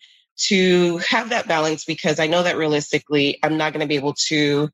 to 0.48 0.98
have 0.98 1.30
that 1.30 1.48
balance 1.48 1.84
because 1.84 2.18
I 2.18 2.26
know 2.26 2.42
that 2.42 2.56
realistically, 2.56 3.38
I'm 3.42 3.56
not 3.56 3.72
going 3.72 3.80
to 3.80 3.86
be 3.86 3.96
able 3.96 4.14
to 4.28 4.70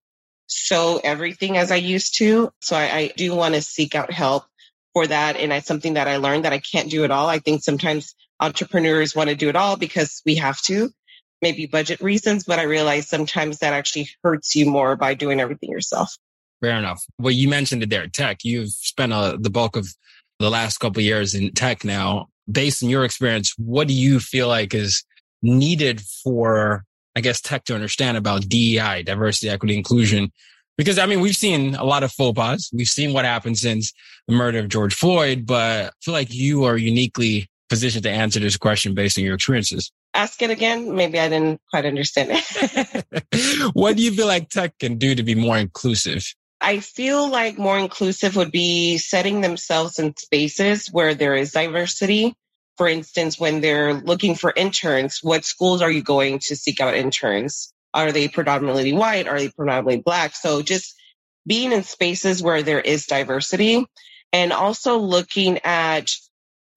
sew 0.46 1.00
everything 1.02 1.56
as 1.56 1.70
I 1.70 1.76
used 1.76 2.18
to. 2.18 2.52
So 2.60 2.76
I, 2.76 2.82
I 2.82 3.12
do 3.16 3.34
want 3.34 3.54
to 3.54 3.62
seek 3.62 3.94
out 3.94 4.12
help 4.12 4.44
for 4.92 5.06
that. 5.06 5.36
And 5.36 5.52
it's 5.52 5.66
something 5.66 5.94
that 5.94 6.08
I 6.08 6.16
learned 6.16 6.44
that 6.44 6.52
I 6.52 6.58
can't 6.58 6.90
do 6.90 7.04
it 7.04 7.10
all. 7.10 7.28
I 7.28 7.38
think 7.38 7.62
sometimes 7.62 8.14
entrepreneurs 8.40 9.14
want 9.14 9.30
to 9.30 9.36
do 9.36 9.48
it 9.48 9.56
all 9.56 9.76
because 9.76 10.20
we 10.26 10.36
have 10.36 10.60
to, 10.62 10.90
maybe 11.40 11.66
budget 11.66 12.00
reasons, 12.00 12.44
but 12.44 12.58
I 12.58 12.64
realize 12.64 13.08
sometimes 13.08 13.58
that 13.58 13.72
actually 13.72 14.10
hurts 14.22 14.54
you 14.54 14.66
more 14.66 14.96
by 14.96 15.14
doing 15.14 15.40
everything 15.40 15.70
yourself. 15.70 16.16
Fair 16.60 16.76
enough. 16.76 17.04
Well, 17.18 17.32
you 17.32 17.48
mentioned 17.48 17.82
it 17.82 17.90
there, 17.90 18.06
tech. 18.06 18.38
You've 18.44 18.70
spent 18.70 19.12
uh, 19.12 19.36
the 19.38 19.50
bulk 19.50 19.76
of 19.76 19.88
the 20.38 20.50
last 20.50 20.78
couple 20.78 21.02
years 21.02 21.34
in 21.34 21.52
tech 21.52 21.84
now. 21.84 22.28
Based 22.52 22.82
on 22.82 22.90
your 22.90 23.04
experience, 23.04 23.54
what 23.56 23.88
do 23.88 23.94
you 23.94 24.20
feel 24.20 24.48
like 24.48 24.74
is 24.74 25.04
needed 25.42 26.00
for, 26.00 26.84
I 27.16 27.20
guess, 27.20 27.40
tech 27.40 27.64
to 27.64 27.74
understand 27.74 28.16
about 28.16 28.48
DEI, 28.48 29.02
diversity, 29.02 29.48
equity, 29.48 29.76
inclusion? 29.76 30.30
Because 30.76 30.98
I 30.98 31.06
mean, 31.06 31.20
we've 31.20 31.36
seen 31.36 31.74
a 31.74 31.84
lot 31.84 32.02
of 32.02 32.12
faux 32.12 32.36
pas. 32.36 32.70
We've 32.72 32.88
seen 32.88 33.12
what 33.12 33.24
happened 33.24 33.58
since 33.58 33.92
the 34.26 34.34
murder 34.34 34.58
of 34.58 34.68
George 34.68 34.94
Floyd, 34.94 35.46
but 35.46 35.86
I 35.86 35.90
feel 36.02 36.14
like 36.14 36.32
you 36.32 36.64
are 36.64 36.76
uniquely 36.76 37.48
positioned 37.68 38.04
to 38.04 38.10
answer 38.10 38.38
this 38.40 38.56
question 38.56 38.94
based 38.94 39.18
on 39.18 39.24
your 39.24 39.34
experiences. 39.34 39.90
Ask 40.14 40.42
it 40.42 40.50
again. 40.50 40.94
Maybe 40.94 41.18
I 41.18 41.28
didn't 41.28 41.60
quite 41.70 41.86
understand 41.86 42.30
it. 42.32 43.70
what 43.72 43.96
do 43.96 44.02
you 44.02 44.12
feel 44.12 44.26
like 44.26 44.50
tech 44.50 44.78
can 44.78 44.98
do 44.98 45.14
to 45.14 45.22
be 45.22 45.34
more 45.34 45.56
inclusive? 45.56 46.34
I 46.60 46.80
feel 46.80 47.28
like 47.28 47.58
more 47.58 47.78
inclusive 47.78 48.36
would 48.36 48.52
be 48.52 48.98
setting 48.98 49.40
themselves 49.40 49.98
in 49.98 50.16
spaces 50.16 50.88
where 50.92 51.14
there 51.14 51.34
is 51.34 51.52
diversity. 51.52 52.34
For 52.82 52.88
instance, 52.88 53.38
when 53.38 53.60
they're 53.60 53.94
looking 53.94 54.34
for 54.34 54.52
interns, 54.56 55.20
what 55.22 55.44
schools 55.44 55.82
are 55.82 55.90
you 55.92 56.02
going 56.02 56.40
to 56.40 56.56
seek 56.56 56.80
out 56.80 56.96
interns? 56.96 57.72
Are 57.94 58.10
they 58.10 58.26
predominantly 58.26 58.92
white? 58.92 59.28
Are 59.28 59.38
they 59.38 59.50
predominantly 59.50 60.02
black? 60.02 60.34
So 60.34 60.62
just 60.62 61.00
being 61.46 61.70
in 61.70 61.84
spaces 61.84 62.42
where 62.42 62.64
there 62.64 62.80
is 62.80 63.06
diversity 63.06 63.86
and 64.32 64.52
also 64.52 64.98
looking 64.98 65.60
at 65.62 66.10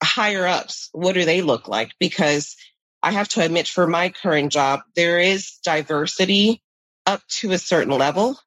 higher 0.03 0.45
ups. 0.45 0.89
What 0.91 1.13
do 1.13 1.25
they 1.25 1.41
look 1.41 1.67
like? 1.67 1.93
Because 1.99 2.55
I 3.01 3.09
have 3.09 3.29
to 3.29 3.41
admit 3.41 3.67
for 3.67 3.87
my 3.87 4.09
current 4.09 4.51
job, 4.51 4.81
there 4.95 5.19
is 5.19 5.57
diversity 5.63 6.61
up 7.07 7.23
to 7.39 7.51
a 7.51 7.57
certain 7.57 7.97
level. 7.97 8.39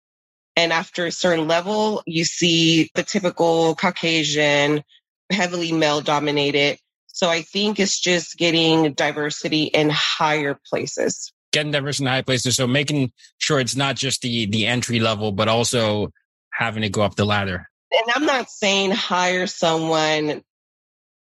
And 0.55 0.73
after 0.73 1.07
a 1.07 1.13
certain 1.13 1.49
level, 1.49 2.05
you 2.07 2.25
see 2.25 2.89
the 2.95 3.03
typical 3.03 3.75
Caucasian, 3.75 4.85
heavily 5.29 5.73
male 5.73 6.03
dominated. 6.03 6.79
So 7.19 7.29
I 7.29 7.43
think 7.43 7.81
it's 7.81 7.99
just 7.99 8.37
getting 8.37 8.93
diversity 8.93 9.65
in 9.65 9.91
higher 9.91 10.57
places. 10.71 11.33
Getting 11.53 11.73
diversity 11.73 12.05
in 12.05 12.13
high 12.13 12.23
places. 12.23 12.55
So 12.55 12.69
making 12.69 13.11
sure 13.39 13.59
it's 13.59 13.75
not 13.75 13.97
just 13.97 14.23
the, 14.23 14.47
the 14.47 14.67
entry 14.67 15.01
level, 15.01 15.33
but 15.33 15.49
also 15.49 16.13
having 16.53 16.83
to 16.83 16.89
go 16.89 17.03
up 17.03 17.17
the 17.17 17.25
ladder. 17.25 17.69
And 17.91 18.05
I'm 18.15 18.25
not 18.25 18.49
saying 18.51 18.93
hire 18.93 19.49
someone, 19.49 20.45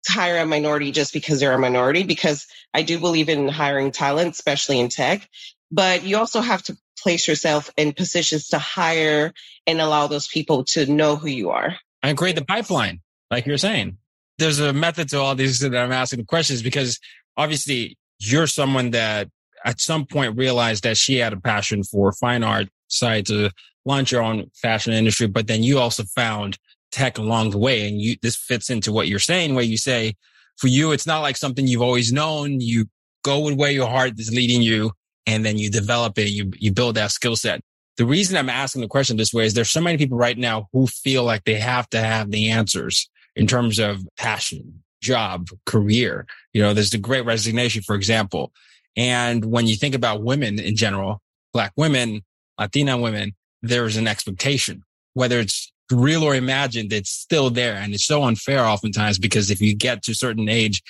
hire 0.07 0.37
a 0.37 0.45
minority 0.45 0.91
just 0.91 1.13
because 1.13 1.39
they're 1.39 1.53
a 1.53 1.57
minority, 1.57 2.03
because 2.03 2.45
I 2.75 2.83
do 2.83 2.99
believe 2.99 3.27
in 3.27 3.47
hiring 3.47 3.89
talent, 3.89 4.33
especially 4.33 4.79
in 4.79 4.89
tech. 4.89 5.27
But 5.71 6.03
you 6.03 6.17
also 6.17 6.41
have 6.41 6.61
to 6.65 6.77
place 7.01 7.27
yourself 7.27 7.71
in 7.75 7.93
positions 7.93 8.49
to 8.49 8.59
hire 8.59 9.33
and 9.65 9.81
allow 9.81 10.05
those 10.05 10.27
people 10.27 10.63
to 10.65 10.85
know 10.85 11.15
who 11.15 11.27
you 11.27 11.49
are. 11.49 11.75
And 12.03 12.15
create 12.15 12.35
the 12.35 12.45
pipeline, 12.45 13.01
like 13.31 13.47
you're 13.47 13.57
saying. 13.57 13.97
There's 14.37 14.59
a 14.59 14.73
method 14.73 15.09
to 15.09 15.19
all 15.19 15.35
these 15.35 15.59
that 15.61 15.75
I'm 15.75 15.91
asking 15.91 16.19
the 16.19 16.25
questions 16.25 16.61
because 16.61 16.99
obviously 17.35 17.97
you're 18.19 18.47
someone 18.47 18.91
that 18.91 19.29
at 19.65 19.81
some 19.81 20.05
point 20.05 20.37
realized 20.37 20.83
that 20.83 20.97
she 20.97 21.15
had 21.17 21.33
a 21.33 21.39
passion 21.39 21.83
for 21.83 22.11
fine 22.11 22.43
art, 22.43 22.67
decided 22.89 23.25
to 23.27 23.51
launch 23.85 24.11
your 24.11 24.21
own 24.21 24.49
fashion 24.53 24.93
industry, 24.93 25.27
but 25.27 25.47
then 25.47 25.63
you 25.63 25.79
also 25.79 26.03
found 26.03 26.57
tech 26.91 27.17
along 27.17 27.49
the 27.49 27.57
way. 27.57 27.87
And 27.87 28.01
you, 28.01 28.15
this 28.21 28.35
fits 28.35 28.69
into 28.69 28.91
what 28.91 29.07
you're 29.07 29.19
saying, 29.19 29.55
where 29.55 29.63
you 29.63 29.77
say, 29.77 30.15
for 30.57 30.67
you, 30.67 30.91
it's 30.91 31.07
not 31.07 31.21
like 31.21 31.37
something 31.37 31.67
you've 31.67 31.81
always 31.81 32.11
known. 32.11 32.59
You 32.59 32.85
go 33.23 33.39
with 33.39 33.55
where 33.55 33.71
your 33.71 33.87
heart 33.87 34.19
is 34.19 34.31
leading 34.31 34.61
you 34.61 34.91
and 35.25 35.45
then 35.45 35.57
you 35.57 35.69
develop 35.69 36.17
it, 36.17 36.29
you, 36.29 36.51
you 36.57 36.71
build 36.71 36.95
that 36.95 37.11
skill 37.11 37.35
set. 37.35 37.61
The 37.97 38.05
reason 38.05 38.37
I'm 38.37 38.49
asking 38.49 38.81
the 38.81 38.87
question 38.87 39.17
this 39.17 39.33
way 39.33 39.45
is 39.45 39.53
there's 39.53 39.71
so 39.71 39.81
many 39.81 39.97
people 39.97 40.17
right 40.17 40.37
now 40.37 40.69
who 40.71 40.87
feel 40.87 41.23
like 41.23 41.43
they 41.43 41.55
have 41.55 41.89
to 41.89 41.99
have 41.99 42.31
the 42.31 42.51
answers 42.51 43.09
in 43.37 43.47
terms 43.47 43.79
of 43.79 44.01
passion, 44.17 44.83
job, 45.01 45.47
career. 45.65 46.25
You 46.53 46.63
know, 46.63 46.73
there's 46.73 46.89
the 46.89 46.97
great 46.97 47.23
resignation, 47.23 47.83
for 47.83 47.95
example. 47.95 48.51
And 48.97 49.45
when 49.45 49.67
you 49.67 49.75
think 49.75 49.93
about 49.93 50.23
women 50.23 50.59
in 50.59 50.75
general, 50.75 51.21
black 51.53 51.71
women, 51.77 52.21
Latina 52.59 52.97
women, 52.97 53.35
there's 53.61 53.95
an 53.95 54.07
expectation, 54.07 54.83
whether 55.13 55.39
it's 55.39 55.71
real 55.91 56.23
or 56.23 56.35
imagined, 56.35 56.91
it's 56.91 57.11
still 57.11 57.49
there. 57.51 57.75
And 57.75 57.93
it's 57.93 58.05
so 58.05 58.23
unfair 58.23 58.65
oftentimes 58.65 59.19
because 59.19 59.51
if 59.51 59.61
you 59.61 59.75
get 59.75 60.03
to 60.03 60.11
a 60.11 60.15
certain 60.15 60.49
age 60.49 60.81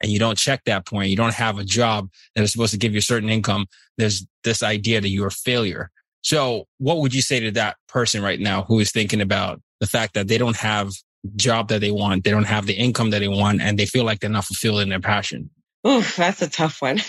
and 0.00 0.10
you 0.10 0.20
don't 0.20 0.38
check 0.38 0.62
that 0.64 0.86
point, 0.86 1.10
you 1.10 1.16
don't 1.16 1.34
have 1.34 1.58
a 1.58 1.64
job 1.64 2.08
that 2.34 2.44
is 2.44 2.52
supposed 2.52 2.72
to 2.72 2.78
give 2.78 2.92
you 2.92 2.98
a 2.98 3.02
certain 3.02 3.28
income, 3.28 3.66
there's 3.98 4.24
this 4.44 4.62
idea 4.62 5.00
that 5.00 5.08
you're 5.08 5.26
a 5.26 5.32
failure. 5.32 5.90
So 6.22 6.66
what 6.78 6.98
would 6.98 7.14
you 7.14 7.22
say 7.22 7.40
to 7.40 7.50
that 7.52 7.76
person 7.88 8.22
right 8.22 8.40
now 8.40 8.62
who 8.62 8.78
is 8.78 8.92
thinking 8.92 9.20
about 9.20 9.60
the 9.80 9.86
fact 9.86 10.14
that 10.14 10.28
they 10.28 10.38
don't 10.38 10.56
have 10.56 10.92
job 11.34 11.68
that 11.68 11.80
they 11.80 11.90
want, 11.90 12.24
they 12.24 12.30
don't 12.30 12.44
have 12.44 12.66
the 12.66 12.74
income 12.74 13.10
that 13.10 13.20
they 13.20 13.28
want, 13.28 13.60
and 13.60 13.78
they 13.78 13.86
feel 13.86 14.04
like 14.04 14.20
they're 14.20 14.30
not 14.30 14.44
fulfilled 14.44 14.80
in 14.80 14.88
their 14.88 15.00
passion? 15.00 15.50
Ooh, 15.86 16.02
that's 16.02 16.42
a 16.42 16.48
tough 16.48 16.82
one. 16.82 17.00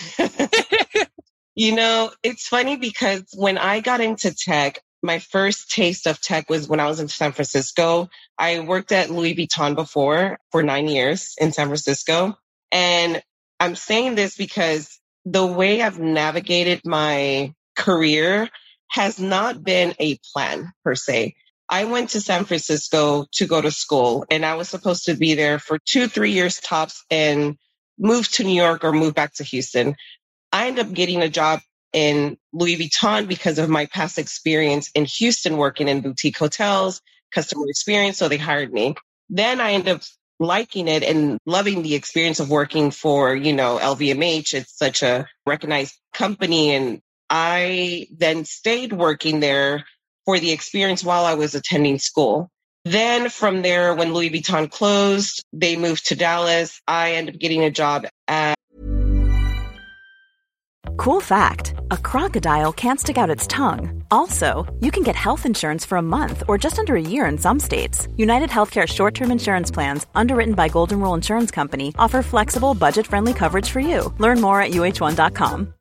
you 1.54 1.74
know, 1.74 2.10
it's 2.22 2.46
funny 2.46 2.76
because 2.76 3.24
when 3.34 3.58
I 3.58 3.80
got 3.80 4.00
into 4.00 4.34
tech, 4.34 4.80
my 5.02 5.18
first 5.18 5.70
taste 5.70 6.06
of 6.06 6.20
tech 6.20 6.50
was 6.50 6.68
when 6.68 6.80
I 6.80 6.86
was 6.86 7.00
in 7.00 7.08
San 7.08 7.32
Francisco. 7.32 8.08
I 8.36 8.60
worked 8.60 8.92
at 8.92 9.10
Louis 9.10 9.34
Vuitton 9.34 9.74
before 9.74 10.38
for 10.50 10.62
nine 10.62 10.88
years 10.88 11.34
in 11.40 11.52
San 11.52 11.66
Francisco. 11.66 12.36
And 12.72 13.22
I'm 13.60 13.76
saying 13.76 14.14
this 14.14 14.36
because 14.36 14.98
the 15.24 15.46
way 15.46 15.82
I've 15.82 15.98
navigated 15.98 16.82
my 16.84 17.54
career 17.76 18.48
has 18.90 19.20
not 19.20 19.62
been 19.62 19.94
a 19.98 20.18
plan 20.32 20.72
per 20.84 20.94
se. 20.94 21.34
I 21.68 21.84
went 21.84 22.10
to 22.10 22.20
San 22.20 22.44
Francisco 22.44 23.26
to 23.32 23.46
go 23.46 23.60
to 23.60 23.70
school 23.70 24.24
and 24.30 24.44
I 24.44 24.54
was 24.54 24.68
supposed 24.68 25.04
to 25.04 25.14
be 25.14 25.34
there 25.34 25.58
for 25.58 25.78
two, 25.78 26.08
three 26.08 26.32
years 26.32 26.58
tops 26.60 27.04
and 27.10 27.56
move 27.98 28.28
to 28.32 28.44
New 28.44 28.54
York 28.54 28.84
or 28.84 28.92
move 28.92 29.14
back 29.14 29.34
to 29.34 29.44
Houston. 29.44 29.94
I 30.52 30.68
ended 30.68 30.86
up 30.86 30.92
getting 30.92 31.22
a 31.22 31.28
job 31.28 31.60
in 31.92 32.38
Louis 32.52 32.76
Vuitton 32.76 33.28
because 33.28 33.58
of 33.58 33.68
my 33.68 33.86
past 33.86 34.18
experience 34.18 34.90
in 34.94 35.04
Houston 35.04 35.56
working 35.56 35.88
in 35.88 36.00
boutique 36.00 36.38
hotels, 36.38 37.02
customer 37.32 37.66
experience. 37.68 38.18
So 38.18 38.28
they 38.28 38.38
hired 38.38 38.72
me. 38.72 38.94
Then 39.28 39.60
I 39.60 39.72
ended 39.72 39.96
up 39.96 40.02
liking 40.40 40.88
it 40.88 41.02
and 41.02 41.38
loving 41.44 41.82
the 41.82 41.94
experience 41.94 42.40
of 42.40 42.50
working 42.50 42.90
for, 42.92 43.34
you 43.34 43.52
know, 43.52 43.78
LVMH. 43.78 44.54
It's 44.54 44.76
such 44.76 45.02
a 45.02 45.26
recognized 45.46 45.94
company. 46.14 46.74
And 46.74 47.02
I 47.28 48.06
then 48.16 48.44
stayed 48.44 48.92
working 48.92 49.40
there 49.40 49.84
for 50.28 50.38
the 50.38 50.52
experience 50.52 51.02
while 51.02 51.24
I 51.24 51.32
was 51.32 51.54
attending 51.54 51.98
school. 51.98 52.50
Then 52.84 53.30
from 53.30 53.62
there, 53.62 53.94
when 53.94 54.12
Louis 54.12 54.28
Vuitton 54.28 54.70
closed, 54.70 55.42
they 55.54 55.74
moved 55.74 56.08
to 56.08 56.14
Dallas. 56.14 56.82
I 56.86 57.12
ended 57.12 57.36
up 57.36 57.40
getting 57.40 57.64
a 57.64 57.70
job 57.70 58.04
at. 58.28 58.54
Cool 60.98 61.22
fact 61.22 61.72
a 61.90 61.96
crocodile 61.96 62.74
can't 62.74 63.00
stick 63.00 63.16
out 63.16 63.30
its 63.30 63.46
tongue. 63.46 64.04
Also, 64.10 64.66
you 64.80 64.90
can 64.90 65.02
get 65.02 65.16
health 65.16 65.46
insurance 65.46 65.86
for 65.86 65.96
a 65.96 66.08
month 66.16 66.42
or 66.46 66.58
just 66.58 66.78
under 66.78 66.96
a 66.96 67.08
year 67.14 67.24
in 67.24 67.38
some 67.38 67.58
states. 67.58 68.06
United 68.18 68.50
Healthcare 68.50 68.86
short 68.86 69.14
term 69.14 69.30
insurance 69.30 69.70
plans, 69.70 70.06
underwritten 70.14 70.52
by 70.52 70.68
Golden 70.68 71.00
Rule 71.00 71.14
Insurance 71.14 71.50
Company, 71.50 71.94
offer 71.98 72.22
flexible, 72.22 72.74
budget 72.74 73.06
friendly 73.06 73.32
coverage 73.32 73.70
for 73.70 73.80
you. 73.80 74.12
Learn 74.18 74.42
more 74.42 74.60
at 74.60 74.72
uhone.com. 74.72 75.72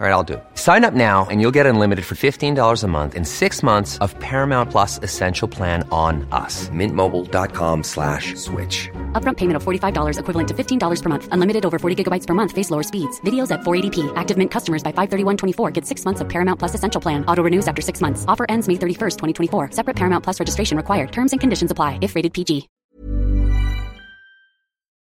All 0.00 0.06
right, 0.06 0.14
I'll 0.14 0.30
do 0.32 0.34
it. 0.34 0.44
Sign 0.54 0.86
up 0.86 0.94
now 0.94 1.26
and 1.30 1.42
you'll 1.42 1.50
get 1.58 1.66
unlimited 1.66 2.06
for 2.06 2.14
$15 2.14 2.82
a 2.82 2.86
month 2.88 3.14
in 3.14 3.26
six 3.26 3.62
months 3.62 3.98
of 3.98 4.18
Paramount 4.18 4.70
Plus 4.70 4.98
Essential 5.02 5.46
Plan 5.46 5.86
on 5.92 6.26
us. 6.32 6.70
Mintmobile.com 6.70 7.82
slash 7.82 8.34
switch. 8.36 8.88
Upfront 9.12 9.36
payment 9.36 9.56
of 9.58 9.62
$45 9.62 10.18
equivalent 10.18 10.48
to 10.48 10.54
$15 10.54 11.02
per 11.02 11.08
month. 11.10 11.28
Unlimited 11.32 11.66
over 11.66 11.78
40 11.78 12.02
gigabytes 12.02 12.26
per 12.26 12.32
month. 12.32 12.52
Face 12.52 12.70
lower 12.70 12.82
speeds. 12.82 13.20
Videos 13.26 13.50
at 13.50 13.60
480p. 13.60 14.10
Active 14.16 14.38
Mint 14.38 14.50
customers 14.50 14.82
by 14.82 14.90
531.24 14.92 15.70
get 15.70 15.84
six 15.84 16.06
months 16.06 16.22
of 16.22 16.30
Paramount 16.30 16.58
Plus 16.58 16.74
Essential 16.74 17.02
Plan. 17.02 17.22
Auto 17.26 17.42
renews 17.42 17.68
after 17.68 17.82
six 17.82 18.00
months. 18.00 18.24
Offer 18.26 18.46
ends 18.48 18.68
May 18.68 18.76
31st, 18.76 19.18
2024. 19.18 19.72
Separate 19.72 19.96
Paramount 19.96 20.24
Plus 20.24 20.40
registration 20.40 20.78
required. 20.78 21.12
Terms 21.12 21.32
and 21.32 21.42
conditions 21.42 21.70
apply 21.72 21.98
if 22.00 22.14
rated 22.14 22.32
PG. 22.32 22.70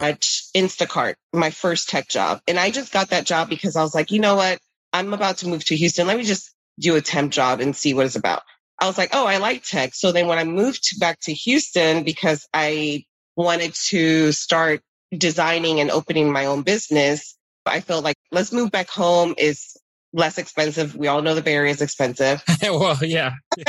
at 0.01 0.21
Instacart, 0.57 1.15
my 1.33 1.51
first 1.51 1.89
tech 1.89 2.09
job. 2.09 2.41
And 2.49 2.59
I 2.59 2.71
just 2.71 2.93
got 2.93 3.11
that 3.11 3.27
job 3.27 3.49
because 3.49 3.77
I 3.77 3.83
was 3.83 3.95
like, 3.95 4.11
you 4.11 4.21
know 4.21 4.37
what? 4.37 4.59
I'm 4.93 5.13
about 5.13 5.39
to 5.39 5.49
move 5.49 5.65
to 5.67 5.77
Houston. 5.77 6.07
Let 6.07 6.17
me 6.17 6.25
just 6.25 6.55
do 6.79 6.97
a 6.97 7.01
temp 7.01 7.33
job 7.33 7.61
and 7.61 7.75
see 7.75 7.95
what 7.95 8.07
it's 8.07 8.17
about. 8.17 8.43
I 8.81 8.87
was 8.87 8.97
like, 8.97 9.11
oh, 9.13 9.27
I 9.27 9.39
like 9.39 9.65
tech. 9.65 9.95
So 9.95 10.13
then 10.13 10.29
when 10.29 10.39
I 10.39 10.45
moved 10.45 10.85
to, 10.85 10.99
back 10.99 11.19
to 11.23 11.33
Houston 11.33 12.05
because 12.05 12.47
I 12.55 13.05
wanted 13.37 13.75
to 13.89 14.33
start 14.33 14.81
designing 15.17 15.81
and 15.81 15.91
opening 15.91 16.31
my 16.33 16.47
own 16.47 16.63
business, 16.63 17.37
I 17.67 17.81
felt 17.81 18.05
like 18.05 18.17
let's 18.31 18.53
move 18.53 18.71
back 18.71 18.89
home 18.89 19.35
is 19.37 19.77
less 20.13 20.39
expensive. 20.39 20.95
We 20.95 21.09
all 21.09 21.23
know 21.23 21.35
the 21.35 21.43
Bay 21.43 21.55
Area 21.55 21.73
is 21.73 21.83
expensive. 21.83 22.43
well, 22.63 22.99
yeah. 23.03 23.33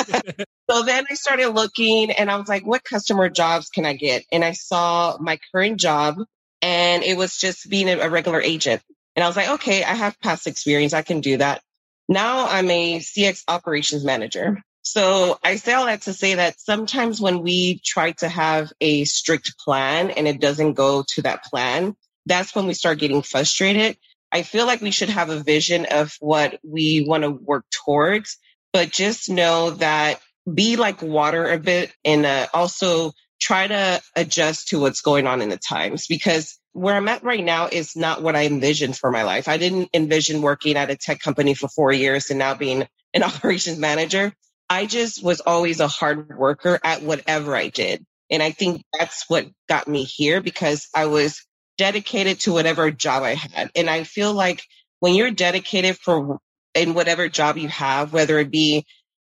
so 0.70 0.84
then 0.84 1.06
I 1.10 1.16
started 1.16 1.50
looking 1.50 2.12
and 2.12 2.30
I 2.30 2.38
was 2.38 2.48
like, 2.48 2.66
what 2.66 2.84
customer 2.84 3.30
jobs 3.30 3.70
can 3.70 3.86
I 3.86 3.94
get? 3.94 4.24
And 4.32 4.46
I 4.46 4.52
saw 4.52 5.18
my 5.20 5.40
current 5.52 5.80
job 5.80 6.18
and 6.62 7.04
it 7.04 7.18
was 7.18 7.38
just 7.38 7.70
being 7.70 7.90
a 7.90 8.10
regular 8.10 8.42
agent. 8.42 8.82
And 9.20 9.26
I 9.26 9.28
was 9.28 9.36
like, 9.36 9.50
okay, 9.50 9.84
I 9.84 9.96
have 9.96 10.18
past 10.22 10.48
experience. 10.48 10.94
I 10.94 11.02
can 11.02 11.20
do 11.20 11.36
that. 11.36 11.62
Now 12.08 12.48
I'm 12.48 12.70
a 12.70 13.00
CX 13.00 13.44
operations 13.50 14.06
manager. 14.06 14.64
So 14.82 15.38
I 15.44 15.58
say 15.58 15.74
all 15.74 15.88
that 15.88 16.04
to 16.04 16.14
say 16.14 16.36
that 16.36 16.58
sometimes 16.62 17.20
when 17.20 17.42
we 17.42 17.82
try 17.84 18.14
to 18.14 18.30
have 18.30 18.72
a 18.80 19.04
strict 19.04 19.56
plan 19.60 20.10
and 20.12 20.26
it 20.26 20.40
doesn't 20.40 20.76
go 20.76 21.04
to 21.16 21.24
that 21.24 21.44
plan, 21.44 21.98
that's 22.28 22.56
when 22.56 22.66
we 22.66 22.74
start 22.74 23.00
getting 23.00 23.22
frustrated. 23.22 23.98
I 24.32 24.44
feel 24.44 24.66
like 24.66 24.80
we 24.80 24.92
should 24.92 25.10
have 25.10 25.30
a 25.30 25.44
vision 25.44 25.88
of 25.92 26.16
what 26.22 26.58
we 26.64 27.04
want 27.06 27.24
to 27.24 27.32
work 27.32 27.66
towards, 27.72 28.38
but 28.72 28.90
just 28.90 29.30
know 29.30 29.72
that 29.72 30.22
be 30.50 30.78
like 30.78 31.02
water 31.02 31.50
a 31.50 31.60
bit 31.60 31.92
and 32.06 32.26
uh, 32.26 32.48
also 32.54 33.12
try 33.42 33.68
to 33.68 34.02
adjust 34.16 34.70
to 34.70 34.80
what's 34.80 35.02
going 35.02 35.28
on 35.28 35.42
in 35.42 35.50
the 35.50 35.58
times 35.58 36.08
because 36.08 36.59
where 36.74 36.96
I'm 36.96 37.08
at 37.08 37.24
right 37.24 37.44
now 37.44 37.68
is 37.72 37.96
not 37.96 38.22
what 38.22 38.36
I 38.36 38.46
envisioned 38.46 38.98
for 38.98 39.12
my 39.12 39.24
life. 39.24 39.48
I 39.48 39.58
didn't 39.58 39.90
envision 39.94 40.42
working 40.42 40.78
at 40.78 40.90
a 40.90 40.96
tech 40.96 41.20
company 41.20 41.54
for 41.54 41.68
four 41.68 41.92
years 41.92 42.30
and 42.30 42.40
now 42.40 42.54
being 42.54 42.88
an 43.14 43.24
operations 43.24 43.78
manager. 43.78 44.34
I 44.70 44.86
just 44.86 45.24
was 45.24 45.42
always 45.42 45.80
a 45.80 45.88
hard 45.88 46.38
worker 46.38 46.80
at 46.84 47.02
whatever 47.02 47.56
I 47.56 47.70
did. 47.70 48.06
And 48.30 48.44
I 48.44 48.52
think 48.52 48.84
that's 48.98 49.26
what 49.28 49.48
got 49.68 49.88
me 49.88 50.04
here 50.04 50.42
because 50.42 50.88
I 50.94 51.08
was 51.08 51.44
dedicated 51.78 52.42
to 52.42 52.54
whatever 52.54 52.92
job 52.92 53.24
I 53.24 53.34
had. 53.34 53.72
And 53.76 53.90
I 53.90 54.04
feel 54.04 54.34
like 54.34 54.62
when 55.00 55.16
you're 55.16 55.32
dedicated 55.32 55.98
for 55.98 56.40
in 56.76 56.94
whatever 56.94 57.28
job 57.30 57.58
you 57.58 57.68
have, 57.70 58.14
whether 58.14 58.38
it 58.38 58.52
be 58.52 58.86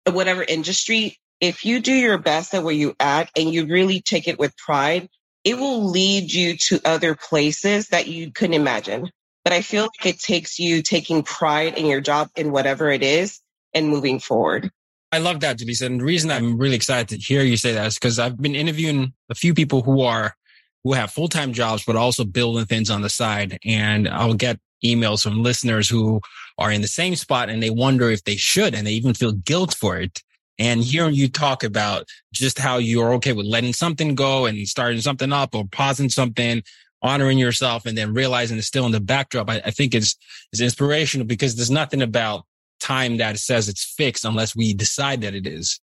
whatever 0.09 0.43
industry, 0.43 1.17
if 1.41 1.65
you 1.65 1.81
do 1.81 1.91
your 1.91 2.17
best 2.17 2.53
at 2.53 2.63
where 2.63 2.73
you 2.73 2.95
at 3.00 3.29
and 3.35 3.53
you 3.53 3.65
really 3.65 4.01
take 4.01 4.29
it 4.29 4.39
with 4.39 4.55
pride, 4.55 5.09
it 5.43 5.57
will 5.57 5.85
lead 5.89 6.31
you 6.31 6.57
to 6.57 6.79
other 6.85 7.15
places 7.15 7.89
that 7.89 8.07
you 8.07 8.31
couldn't 8.31 8.53
imagine. 8.53 9.09
But 9.43 9.53
I 9.53 9.62
feel 9.62 9.83
like 9.83 10.05
it 10.05 10.19
takes 10.19 10.57
you 10.57 10.81
taking 10.81 11.23
pride 11.23 11.77
in 11.77 11.85
your 11.85 12.00
job 12.00 12.29
in 12.35 12.51
whatever 12.51 12.89
it 12.89 13.03
is 13.03 13.39
and 13.73 13.89
moving 13.89 14.19
forward. 14.19 14.71
I 15.12 15.19
love 15.19 15.41
that, 15.41 15.59
Julissa. 15.59 15.85
And 15.85 16.00
the 16.00 16.05
reason 16.05 16.31
I'm 16.31 16.57
really 16.57 16.75
excited 16.75 17.09
to 17.09 17.17
hear 17.17 17.43
you 17.43 17.57
say 17.57 17.73
that 17.73 17.88
is 17.88 17.95
because 17.95 18.19
I've 18.19 18.41
been 18.41 18.55
interviewing 18.55 19.13
a 19.29 19.35
few 19.35 19.53
people 19.53 19.81
who 19.81 20.01
are, 20.01 20.35
who 20.83 20.93
have 20.93 21.12
full-time 21.12 21.53
jobs, 21.53 21.83
but 21.85 21.95
also 21.95 22.23
building 22.23 22.65
things 22.65 22.89
on 22.89 23.01
the 23.01 23.09
side. 23.09 23.59
And 23.65 24.07
I'll 24.07 24.33
get 24.33 24.59
emails 24.83 25.23
from 25.23 25.43
listeners 25.43 25.89
who 25.89 26.21
are 26.57 26.71
in 26.71 26.81
the 26.81 26.88
same 26.88 27.15
spot 27.15 27.50
and 27.50 27.62
they 27.62 27.69
wonder 27.69 28.09
if 28.09 28.23
they 28.23 28.38
should, 28.38 28.73
and 28.73 28.88
they 28.88 28.93
even 28.93 29.13
feel 29.13 29.33
guilt 29.33 29.73
for 29.73 29.97
it. 29.97 30.21
And 30.60 30.83
hearing 30.83 31.15
you 31.15 31.27
talk 31.29 31.63
about 31.63 32.07
just 32.31 32.60
how 32.60 32.77
you're 32.77 33.13
okay 33.15 33.33
with 33.33 33.45
letting 33.45 33.74
something 33.74 34.15
go 34.15 34.45
and 34.45 34.67
starting 34.67 35.01
something 35.01 35.33
up 35.33 35.55
or 35.55 35.65
pausing 35.65 36.10
something, 36.10 36.63
honoring 37.01 37.38
yourself 37.38 37.86
and 37.86 37.98
then 37.98 38.13
realizing 38.13 38.57
it's 38.57 38.67
still 38.67 38.86
in 38.86 38.91
the 38.91 39.00
backdrop, 39.00 39.50
I, 39.50 39.62
I 39.65 39.72
think 39.72 39.95
is, 39.95 40.15
is 40.51 40.62
inspirational 40.62 41.25
because 41.25 41.55
there's 41.55 41.72
nothing 41.72 42.01
about 42.01 42.45
time 42.79 43.17
that 43.17 43.39
says 43.39 43.67
it's 43.67 43.83
fixed 43.83 44.25
unless 44.25 44.56
we 44.56 44.73
decide 44.73 45.21
that 45.21 45.34
it 45.34 45.47
is. 45.47 45.80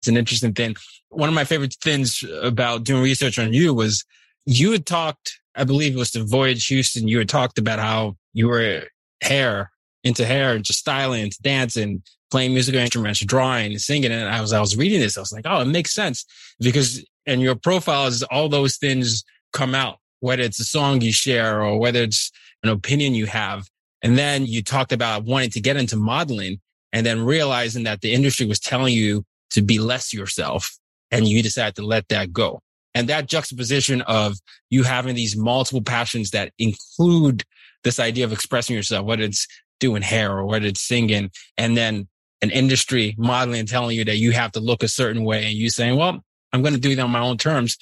It's 0.00 0.08
an 0.08 0.16
interesting 0.16 0.52
thing. 0.52 0.76
One 1.10 1.28
of 1.28 1.34
my 1.34 1.44
favorite 1.44 1.76
things 1.82 2.24
about 2.42 2.84
doing 2.84 3.02
research 3.02 3.38
on 3.38 3.52
you 3.52 3.74
was 3.74 4.04
you 4.46 4.72
had 4.72 4.86
talked, 4.86 5.38
I 5.54 5.64
believe 5.64 5.94
it 5.94 5.98
was 5.98 6.10
the 6.10 6.24
Voyage 6.24 6.66
Houston. 6.66 7.08
You 7.08 7.18
had 7.18 7.28
talked 7.28 7.58
about 7.58 7.78
how 7.78 8.16
you 8.32 8.48
were 8.48 8.84
hair 9.22 9.70
into 10.04 10.26
hair, 10.26 10.54
into 10.54 10.72
styling, 10.72 11.24
into 11.24 11.40
dancing, 11.40 12.02
playing 12.34 12.52
musical 12.52 12.80
instruments, 12.80 13.24
drawing, 13.24 13.78
singing. 13.78 14.10
And 14.10 14.28
I 14.28 14.40
was, 14.40 14.52
I 14.52 14.58
was 14.58 14.76
reading 14.76 14.98
this. 14.98 15.16
I 15.16 15.20
was 15.20 15.32
like, 15.32 15.44
oh, 15.46 15.60
it 15.60 15.66
makes 15.66 15.94
sense 15.94 16.26
because 16.58 17.00
in 17.26 17.38
your 17.38 17.54
profile 17.54 18.08
is 18.08 18.24
all 18.24 18.48
those 18.48 18.76
things 18.76 19.22
come 19.52 19.72
out, 19.72 19.98
whether 20.18 20.42
it's 20.42 20.58
a 20.58 20.64
song 20.64 21.00
you 21.00 21.12
share 21.12 21.62
or 21.62 21.78
whether 21.78 22.02
it's 22.02 22.32
an 22.64 22.70
opinion 22.70 23.14
you 23.14 23.26
have. 23.26 23.68
And 24.02 24.18
then 24.18 24.46
you 24.46 24.64
talked 24.64 24.90
about 24.90 25.22
wanting 25.22 25.50
to 25.50 25.60
get 25.60 25.76
into 25.76 25.94
modeling 25.94 26.60
and 26.92 27.06
then 27.06 27.24
realizing 27.24 27.84
that 27.84 28.00
the 28.00 28.12
industry 28.12 28.46
was 28.46 28.58
telling 28.58 28.94
you 28.94 29.24
to 29.50 29.62
be 29.62 29.78
less 29.78 30.12
yourself 30.12 30.76
and 31.12 31.28
you 31.28 31.40
decided 31.40 31.76
to 31.76 31.86
let 31.86 32.08
that 32.08 32.32
go. 32.32 32.58
And 32.96 33.08
that 33.10 33.28
juxtaposition 33.28 34.02
of 34.02 34.38
you 34.70 34.82
having 34.82 35.14
these 35.14 35.36
multiple 35.36 35.82
passions 35.82 36.32
that 36.32 36.52
include 36.58 37.44
this 37.84 38.00
idea 38.00 38.24
of 38.24 38.32
expressing 38.32 38.74
yourself, 38.74 39.06
whether 39.06 39.22
it's 39.22 39.46
doing 39.78 40.02
hair 40.02 40.36
or 40.36 40.44
whether 40.46 40.66
it's 40.66 40.80
singing, 40.80 41.30
and 41.56 41.76
then 41.76 42.08
an 42.44 42.50
industry 42.50 43.14
modeling 43.18 43.64
telling 43.64 43.96
you 43.96 44.04
that 44.04 44.18
you 44.18 44.32
have 44.32 44.52
to 44.52 44.60
look 44.60 44.82
a 44.82 44.88
certain 44.88 45.24
way 45.24 45.46
and 45.46 45.54
you 45.54 45.70
saying, 45.70 45.96
well, 45.96 46.22
I'm 46.52 46.60
going 46.62 46.74
to 46.74 46.80
do 46.80 46.90
it 46.90 46.98
on 46.98 47.10
my 47.10 47.20
own 47.20 47.38
terms. 47.38 47.78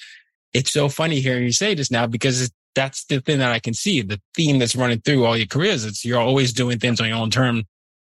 It's 0.53 0.71
so 0.71 0.87
funny 0.87 1.19
hearing 1.19 1.43
you 1.43 1.51
say 1.51 1.75
this 1.75 1.91
now 1.91 2.07
because 2.07 2.49
that's 2.75 3.03
the 3.05 3.19
thing 3.19 3.39
that 3.39 3.51
I 3.51 3.59
can 3.59 3.73
see, 3.73 4.01
the 4.01 4.21
theme 4.35 4.59
that's 4.59 4.75
running 4.75 5.01
through 5.01 5.25
all 5.25 5.37
your 5.37 5.47
careers. 5.47 5.83
It's 5.83 6.05
you're 6.05 6.19
always 6.19 6.53
doing 6.53 6.79
things 6.79 7.01
on 7.01 7.09
your 7.09 7.17
own 7.17 7.29
term, 7.29 7.65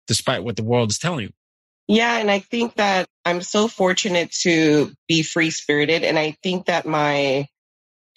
despite 0.07 0.45
what 0.45 0.57
the 0.57 0.63
world 0.63 0.91
is 0.91 0.99
telling 0.99 1.25
you. 1.25 1.31
Yeah. 1.89 2.19
And 2.19 2.31
I 2.31 2.39
think 2.39 2.77
that 2.77 3.09
I'm 3.25 3.43
so 3.43 3.67
fortunate 3.69 4.31
to 4.43 4.93
be 5.09 5.23
free 5.23 5.51
spirited. 5.51 6.05
And 6.05 6.19
I 6.19 6.37
think 6.43 6.67
that 6.67 6.87
my 6.87 7.47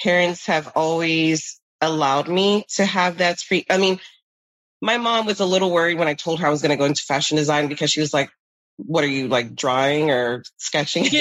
parents 0.02 0.46
have 0.46 0.72
always 0.76 1.60
allowed 1.82 2.30
me 2.30 2.66
to 2.76 2.86
have 2.86 3.18
that 3.18 3.40
free. 3.40 3.66
I 3.70 3.78
mean, 3.78 4.00
my 4.82 4.98
mom 4.98 5.26
was 5.26 5.40
a 5.40 5.46
little 5.46 5.72
worried 5.72 5.98
when 5.98 6.08
I 6.08 6.14
told 6.14 6.40
her 6.40 6.48
I 6.48 6.50
was 6.50 6.62
going 6.62 6.72
to 6.72 6.78
go 6.78 6.86
into 6.86 7.04
fashion 7.04 7.38
design 7.38 7.68
because 7.68 7.92
she 7.92 8.00
was 8.00 8.14
like, 8.14 8.30
what 8.78 9.04
are 9.04 9.08
you 9.08 9.28
like 9.28 9.56
drawing 9.56 10.12
or 10.12 10.44
sketching? 10.58 11.06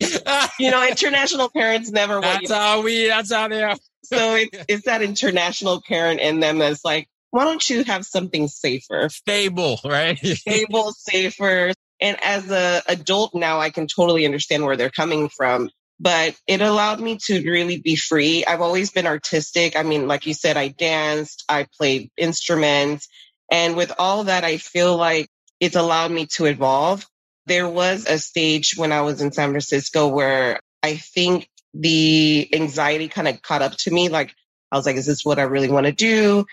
you 0.60 0.70
know, 0.70 0.86
international 0.86 1.48
parents 1.50 1.90
never. 1.90 2.20
That's 2.20 2.50
how 2.50 2.82
we. 2.82 3.08
That's 3.08 3.32
how 3.32 3.48
they 3.48 3.62
are 3.62 3.76
so 4.04 4.34
it's, 4.36 4.64
it's 4.68 4.84
that 4.84 5.02
international 5.02 5.82
parent 5.86 6.20
in 6.20 6.40
them 6.40 6.58
that's 6.58 6.84
like, 6.84 7.08
why 7.30 7.44
don't 7.44 7.68
you 7.68 7.84
have 7.84 8.04
something 8.04 8.48
safer? 8.48 9.08
Stable, 9.08 9.80
right? 9.84 10.18
Stable, 10.18 10.92
safer. 10.92 11.72
And 12.00 12.16
as 12.22 12.50
a 12.50 12.82
adult 12.86 13.34
now, 13.34 13.58
I 13.58 13.70
can 13.70 13.86
totally 13.86 14.24
understand 14.24 14.64
where 14.64 14.76
they're 14.76 14.90
coming 14.90 15.28
from. 15.28 15.70
But 16.00 16.34
it 16.46 16.60
allowed 16.60 17.00
me 17.00 17.18
to 17.26 17.50
really 17.50 17.78
be 17.78 17.96
free. 17.96 18.44
I've 18.44 18.60
always 18.60 18.90
been 18.90 19.06
artistic. 19.06 19.76
I 19.76 19.82
mean, 19.82 20.08
like 20.08 20.26
you 20.26 20.34
said, 20.34 20.56
I 20.56 20.68
danced, 20.68 21.44
I 21.48 21.66
played 21.78 22.10
instruments. 22.16 23.08
And 23.50 23.76
with 23.76 23.92
all 23.98 24.24
that, 24.24 24.44
I 24.44 24.56
feel 24.56 24.96
like 24.96 25.28
it's 25.60 25.76
allowed 25.76 26.10
me 26.10 26.26
to 26.34 26.46
evolve. 26.46 27.06
There 27.46 27.68
was 27.68 28.06
a 28.06 28.18
stage 28.18 28.74
when 28.76 28.90
I 28.90 29.02
was 29.02 29.20
in 29.20 29.32
San 29.32 29.50
Francisco 29.50 30.08
where 30.08 30.58
I 30.82 30.96
think 30.96 31.48
the 31.74 32.48
anxiety 32.52 33.08
kind 33.08 33.28
of 33.28 33.42
caught 33.42 33.62
up 33.62 33.72
to 33.78 33.90
me. 33.90 34.08
Like, 34.08 34.34
I 34.72 34.76
was 34.76 34.86
like, 34.86 34.96
is 34.96 35.06
this 35.06 35.24
what 35.24 35.38
I 35.38 35.42
really 35.42 35.68
want 35.70 35.86
to 35.86 35.92
do? 35.92 36.46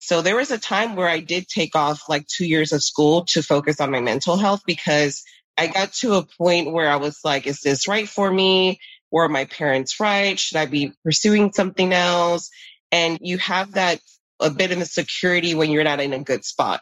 So 0.00 0.20
there 0.20 0.36
was 0.36 0.50
a 0.50 0.58
time 0.58 0.96
where 0.96 1.08
I 1.08 1.20
did 1.20 1.48
take 1.48 1.74
off 1.74 2.10
like 2.10 2.26
two 2.26 2.46
years 2.46 2.72
of 2.72 2.82
school 2.82 3.24
to 3.26 3.42
focus 3.42 3.80
on 3.80 3.90
my 3.90 4.00
mental 4.00 4.36
health 4.36 4.60
because 4.66 5.22
I 5.56 5.68
got 5.68 5.92
to 5.94 6.14
a 6.14 6.22
point 6.22 6.72
where 6.72 6.88
I 6.88 6.96
was 6.96 7.20
like, 7.24 7.46
is 7.46 7.60
this 7.60 7.88
right 7.88 8.08
for 8.08 8.30
me? 8.30 8.80
Were 9.10 9.28
my 9.28 9.44
parents 9.44 10.00
right? 10.00 10.38
Should 10.38 10.56
I 10.56 10.66
be 10.66 10.92
pursuing 11.04 11.52
something 11.52 11.92
else? 11.92 12.50
And 12.90 13.18
you 13.22 13.38
have 13.38 13.72
that 13.72 14.00
a 14.40 14.50
bit 14.50 14.72
of 14.72 14.78
insecurity 14.78 15.54
when 15.54 15.70
you're 15.70 15.84
not 15.84 16.00
in 16.00 16.12
a 16.12 16.18
good 16.18 16.44
spot. 16.44 16.80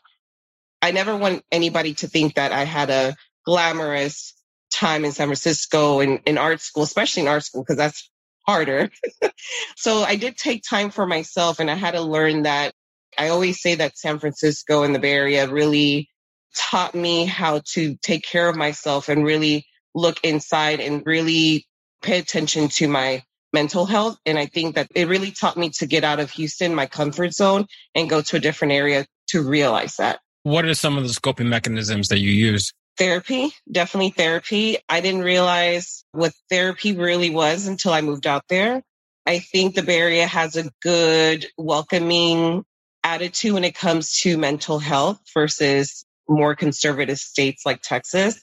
I 0.80 0.90
never 0.90 1.16
want 1.16 1.44
anybody 1.52 1.94
to 1.94 2.08
think 2.08 2.34
that 2.34 2.52
I 2.52 2.64
had 2.64 2.90
a 2.90 3.14
glamorous 3.44 4.34
time 4.72 5.04
in 5.04 5.12
San 5.12 5.28
Francisco 5.28 6.00
in, 6.00 6.18
in 6.26 6.38
art 6.38 6.60
school, 6.60 6.82
especially 6.82 7.22
in 7.22 7.28
art 7.28 7.44
school, 7.44 7.62
because 7.62 7.76
that's 7.76 8.10
harder. 8.46 8.90
so 9.76 10.02
I 10.02 10.16
did 10.16 10.36
take 10.36 10.62
time 10.68 10.90
for 10.90 11.06
myself 11.06 11.60
and 11.60 11.70
I 11.70 11.74
had 11.74 11.92
to 11.92 12.00
learn 12.00 12.42
that 12.42 12.72
I 13.16 13.28
always 13.28 13.60
say 13.60 13.76
that 13.76 13.98
San 13.98 14.18
Francisco 14.18 14.82
and 14.82 14.94
the 14.94 14.98
Bay 14.98 15.12
Area 15.12 15.48
really 15.48 16.08
taught 16.56 16.94
me 16.94 17.24
how 17.24 17.60
to 17.74 17.96
take 17.96 18.24
care 18.24 18.48
of 18.48 18.56
myself 18.56 19.08
and 19.08 19.24
really 19.24 19.66
look 19.94 20.18
inside 20.22 20.80
and 20.80 21.02
really 21.06 21.66
pay 22.02 22.18
attention 22.18 22.68
to 22.68 22.88
my 22.88 23.22
mental 23.52 23.86
health. 23.86 24.16
And 24.24 24.38
I 24.38 24.46
think 24.46 24.74
that 24.74 24.88
it 24.94 25.08
really 25.08 25.30
taught 25.30 25.56
me 25.56 25.70
to 25.78 25.86
get 25.86 26.04
out 26.04 26.20
of 26.20 26.30
Houston, 26.32 26.74
my 26.74 26.86
comfort 26.86 27.34
zone, 27.34 27.66
and 27.94 28.08
go 28.08 28.22
to 28.22 28.36
a 28.36 28.40
different 28.40 28.72
area 28.72 29.06
to 29.28 29.42
realize 29.42 29.96
that. 29.96 30.20
What 30.42 30.64
are 30.64 30.74
some 30.74 30.96
of 30.96 31.04
the 31.04 31.10
scoping 31.10 31.48
mechanisms 31.48 32.08
that 32.08 32.18
you 32.18 32.30
use? 32.30 32.72
Therapy, 32.98 33.52
definitely 33.70 34.10
therapy. 34.10 34.78
I 34.88 35.00
didn't 35.00 35.22
realize 35.22 36.04
what 36.12 36.32
therapy 36.50 36.94
really 36.94 37.30
was 37.30 37.66
until 37.66 37.92
I 37.92 38.00
moved 38.00 38.26
out 38.26 38.44
there. 38.48 38.82
I 39.24 39.38
think 39.38 39.74
the 39.74 39.82
Bay 39.82 39.98
Area 39.98 40.26
has 40.26 40.56
a 40.56 40.70
good 40.82 41.46
welcoming 41.56 42.64
attitude 43.04 43.54
when 43.54 43.64
it 43.64 43.74
comes 43.74 44.20
to 44.20 44.36
mental 44.36 44.78
health 44.78 45.20
versus 45.32 46.04
more 46.28 46.54
conservative 46.54 47.18
states 47.18 47.64
like 47.66 47.82
Texas. 47.82 48.42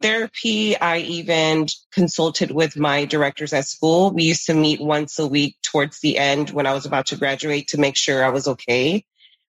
Therapy, 0.00 0.78
I 0.78 0.98
even 0.98 1.66
consulted 1.92 2.50
with 2.50 2.76
my 2.76 3.04
directors 3.04 3.52
at 3.52 3.66
school. 3.66 4.10
We 4.12 4.24
used 4.24 4.46
to 4.46 4.54
meet 4.54 4.80
once 4.80 5.18
a 5.18 5.26
week 5.26 5.56
towards 5.62 6.00
the 6.00 6.16
end 6.16 6.50
when 6.50 6.66
I 6.66 6.72
was 6.72 6.86
about 6.86 7.06
to 7.06 7.16
graduate 7.16 7.68
to 7.68 7.80
make 7.80 7.96
sure 7.96 8.24
I 8.24 8.30
was 8.30 8.48
okay. 8.48 9.04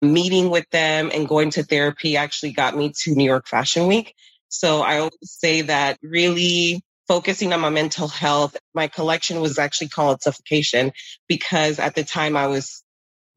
Meeting 0.02 0.50
with 0.50 0.68
them 0.70 1.10
and 1.14 1.26
going 1.26 1.50
to 1.50 1.62
therapy 1.62 2.18
actually 2.18 2.52
got 2.52 2.76
me 2.76 2.92
to 3.02 3.14
New 3.14 3.24
York 3.24 3.48
Fashion 3.48 3.86
Week. 3.86 4.14
So 4.48 4.82
I 4.82 4.98
always 4.98 5.14
say 5.22 5.62
that 5.62 5.98
really 6.02 6.82
focusing 7.08 7.52
on 7.54 7.60
my 7.60 7.70
mental 7.70 8.08
health, 8.08 8.56
my 8.74 8.88
collection 8.88 9.40
was 9.40 9.58
actually 9.58 9.88
called 9.88 10.22
Suffocation 10.22 10.92
because 11.26 11.78
at 11.78 11.94
the 11.94 12.04
time 12.04 12.36
I 12.36 12.48
was 12.48 12.83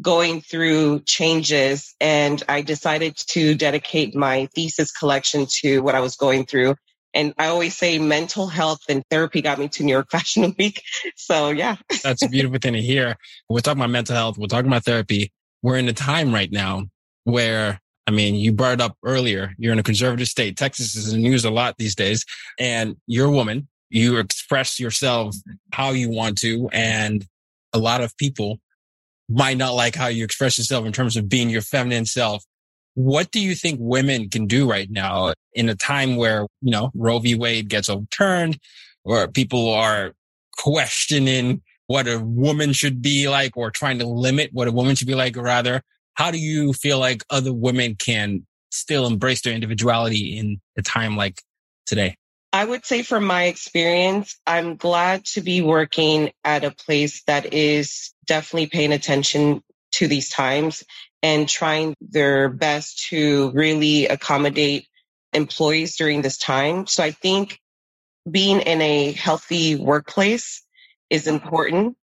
going 0.02 0.42
through 0.42 1.00
changes 1.02 1.96
and 2.00 2.44
I 2.48 2.62
decided 2.62 3.16
to 3.30 3.56
dedicate 3.56 4.16
my 4.16 4.48
thesis 4.54 4.92
collection 4.92 5.48
to 5.62 5.80
what 5.80 5.96
I 5.96 6.00
was 6.00 6.16
going 6.16 6.46
through. 6.46 6.76
And 7.14 7.34
I 7.38 7.48
always 7.48 7.76
say 7.76 7.98
mental 7.98 8.48
health 8.48 8.82
and 8.90 9.04
therapy 9.10 9.42
got 9.42 9.58
me 9.58 9.68
to 9.70 9.84
New 9.84 9.92
York 9.92 10.08
Fashion 10.12 10.54
Week. 10.58 10.82
So 11.16 11.50
yeah. 11.50 11.78
That's 12.04 12.22
a 12.22 12.30
beautiful 12.30 12.60
thing 12.60 12.74
to 12.74 12.82
hear. 12.82 13.18
We're 13.50 13.62
talking 13.62 13.82
about 13.82 13.90
mental 13.90 14.16
health. 14.16 14.38
We're 14.38 14.48
talking 14.48 14.68
about 14.68 14.86
therapy. 14.86 15.32
We're 15.64 15.78
in 15.78 15.88
a 15.88 15.94
time 15.94 16.34
right 16.34 16.52
now 16.52 16.86
where 17.24 17.82
I 18.08 18.12
mean, 18.12 18.36
you 18.36 18.54
brought 18.54 18.74
it 18.74 18.82
up 18.82 18.96
earlier. 19.04 19.54
You're 19.58 19.74
in 19.74 19.80
a 19.80 19.84
conservative 19.84 20.30
state. 20.30 20.56
Texas 20.56 20.96
is 20.96 21.12
in 21.12 21.22
the 21.22 21.30
news 21.30 21.44
a 21.44 21.52
lot 21.52 21.76
these 21.78 21.94
days. 21.94 22.24
And 22.58 22.96
you're 23.06 23.28
a 23.28 23.32
woman. 23.32 23.68
You 23.90 24.18
express 24.18 24.80
yourself 24.80 25.36
how 25.74 25.90
you 25.90 26.10
want 26.10 26.38
to. 26.40 26.70
And 26.72 27.26
a 27.74 27.80
lot 27.80 28.00
of 28.00 28.16
people 28.16 28.62
might 29.30 29.58
not 29.58 29.74
like 29.74 29.96
how 29.96 30.08
you 30.08 30.24
express 30.24 30.58
yourself 30.58 30.86
in 30.86 30.94
terms 30.94 31.18
of 31.18 31.28
being 31.28 31.50
your 31.50 31.62
feminine 31.62 32.06
self. 32.06 32.44
What 32.94 33.32
do 33.32 33.40
you 33.40 33.54
think 33.54 33.78
women 33.80 34.30
can 34.30 34.48
do 34.48 34.70
right 34.70 34.90
now 34.90 35.34
in 35.54 35.70
a 35.70 35.76
time 35.76 36.16
where, 36.16 36.48
you 36.62 36.72
know, 36.72 36.92
Roe 36.96 37.20
v. 37.20 37.36
Wade 37.36 37.70
gets 37.70 37.90
overturned 37.90 38.58
or 39.04 39.28
people 39.28 39.70
are 39.74 40.14
questioning 40.58 41.62
what 41.88 42.08
a 42.08 42.20
woman 42.20 42.74
should 42.74 43.02
be 43.02 43.30
like 43.30 43.56
or 43.56 43.72
trying 43.72 44.00
to 44.00 44.08
limit 44.08 44.50
what 44.52 44.68
a 44.68 44.72
woman 44.72 44.96
should 44.96 45.08
be 45.08 45.16
like, 45.16 45.38
or 45.38 45.44
rather, 45.44 45.82
how 46.16 46.32
do 46.32 46.38
you 46.38 46.74
feel 46.74 47.00
like 47.00 47.24
other 47.30 47.54
women 47.54 47.96
can 47.96 48.46
still 48.72 49.08
embrace 49.08 49.42
their 49.42 49.54
individuality 49.54 50.38
in 50.38 50.60
a 50.78 50.82
time 50.82 51.16
like 51.16 51.42
today? 51.86 52.16
I 52.52 52.66
would 52.66 52.86
say 52.86 53.04
from 53.04 53.26
my 53.26 53.44
experience, 53.44 54.38
I'm 54.48 54.76
glad 54.76 55.26
to 55.26 55.42
be 55.42 55.62
working 55.62 56.32
at 56.44 56.64
a 56.64 56.72
place 56.72 57.24
that 57.28 57.54
is 57.54 58.14
definitely 58.28 58.68
paying 58.68 58.94
attention 58.94 59.64
to 59.94 60.08
these 60.08 60.30
times 60.30 60.84
and 61.24 61.50
trying 61.50 61.96
their 62.02 62.50
best 62.50 63.08
to 63.10 63.52
really 63.52 64.08
accommodate 64.08 64.88
employees 65.34 65.96
during 65.96 66.22
this 66.22 66.38
time. 66.38 66.86
So 66.88 67.04
I 67.04 67.12
think 67.12 67.60
being 68.30 68.62
in 68.62 68.82
a 68.82 69.12
healthy 69.14 69.76
workplace 69.76 70.64
is 71.10 71.28
important. 71.28 71.98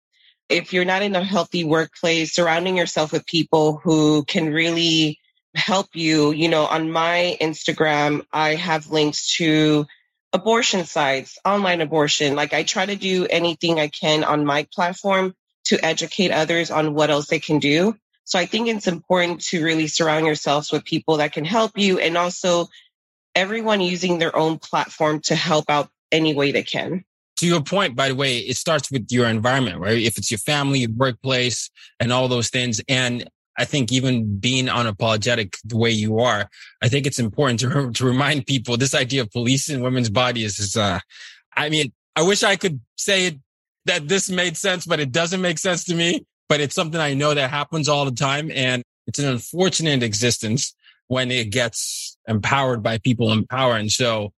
If 0.49 0.73
you're 0.73 0.85
not 0.85 1.03
in 1.03 1.15
a 1.17 1.25
healthy 1.25 1.65
workplace, 1.65 2.35
surrounding 2.35 2.77
yourself 2.77 3.13
with 3.13 3.27
people 3.27 3.81
who 3.83 4.25
can 4.25 4.53
really 4.53 5.19
help 5.55 5.89
you, 5.95 6.33
you 6.33 6.49
know, 6.49 6.67
on 6.67 6.91
my 6.91 7.37
Instagram, 7.41 8.25
I 8.33 8.55
have 8.57 8.91
links 8.91 9.37
to 9.37 9.87
abortion 10.33 10.85
sites, 10.85 11.39
online 11.45 11.81
abortion. 11.81 12.37
Like 12.37 12.53
I 12.53 12.63
try 12.63 12.87
to 12.87 12.97
do 12.97 13.27
anything 13.27 13.81
I 13.81 13.89
can 13.89 14.23
on 14.25 14.45
my 14.45 14.67
platform 14.73 15.35
to 15.65 15.85
educate 15.85 16.31
others 16.31 16.71
on 16.71 16.95
what 16.95 17.11
else 17.11 17.29
they 17.29 17.39
can 17.39 17.59
do. 17.59 17.97
So 18.25 18.39
I 18.39 18.47
think 18.47 18.69
it's 18.69 18.87
important 18.87 19.41
to 19.47 19.63
really 19.63 19.89
surround 19.89 20.27
yourselves 20.27 20.71
with 20.71 20.85
people 20.85 21.17
that 21.19 21.33
can 21.33 21.45
help 21.45 21.73
you 21.77 21.99
and 21.99 22.17
also 22.17 22.69
everyone 23.35 23.81
using 23.81 24.19
their 24.19 24.37
own 24.37 24.59
platform 24.59 25.21
to 25.21 25.35
help 25.35 25.69
out 25.69 25.89
any 26.13 26.35
way 26.35 26.53
they 26.53 26.63
can. 26.63 27.05
To 27.39 27.47
your 27.47 27.63
point, 27.63 27.97
by 27.97 28.09
the 28.09 28.15
way, 28.15 28.39
it 28.39 28.57
starts 28.57 28.91
with 28.91 29.07
your 29.11 29.27
environment, 29.27 29.79
right? 29.79 29.99
If 29.99 30.19
it's 30.19 30.31
your 30.31 30.39
family, 30.39 30.81
your 30.81 30.91
workplace, 30.91 31.71
and 31.99 32.13
all 32.13 32.29
those 32.29 32.51
things. 32.51 32.81
And 32.89 33.29
I 33.57 33.65
think 33.65 33.93
even 33.93 34.39
being 34.39 34.67
unapologetic 34.67 35.57
the 35.65 35.77
way 35.77 35.91
you 35.91 36.21
are, 36.21 36.49
I 36.83 36.89
think 36.89 37.07
it's 37.07 37.19
important 37.19 37.61
to, 37.61 37.91
to 37.95 38.05
remind 38.05 38.47
people 38.47 38.77
this 38.77 38.95
idea 38.95 39.23
of 39.23 39.31
policing 39.31 39.81
women's 39.81 40.11
bodies 40.11 40.59
is, 40.59 40.77
uh, 40.77 41.01
I 41.57 41.69
mean, 41.69 41.93
I 42.17 42.23
wish 42.23 42.43
I 42.43 42.57
could 42.57 42.81
say 42.97 43.27
it, 43.27 43.41
that 43.91 44.07
this 44.07 44.31
made 44.31 44.57
sense, 44.57 44.87
but 44.87 45.01
it 45.01 45.11
doesn't 45.11 45.41
make 45.41 45.59
sense 45.59 45.85
to 45.85 45.95
me. 45.95 46.25
But 46.49 46.61
it's 46.61 46.75
something 46.75 47.01
I 47.01 47.15
know 47.15 47.35
that 47.35 47.51
happens 47.51 47.89
all 47.89 48.05
the 48.05 48.13
time. 48.13 48.51
And 48.53 48.83
it's 49.07 49.19
an 49.19 49.29
unfortunate 49.29 50.03
existence 50.03 50.75
when 51.09 51.31
it 51.31 51.51
gets 51.51 52.17
empowered 52.29 52.83
by 52.83 52.99
people 52.99 53.33
in 53.33 53.47
power. 53.47 53.77
And 53.77 53.91
so 53.91 54.33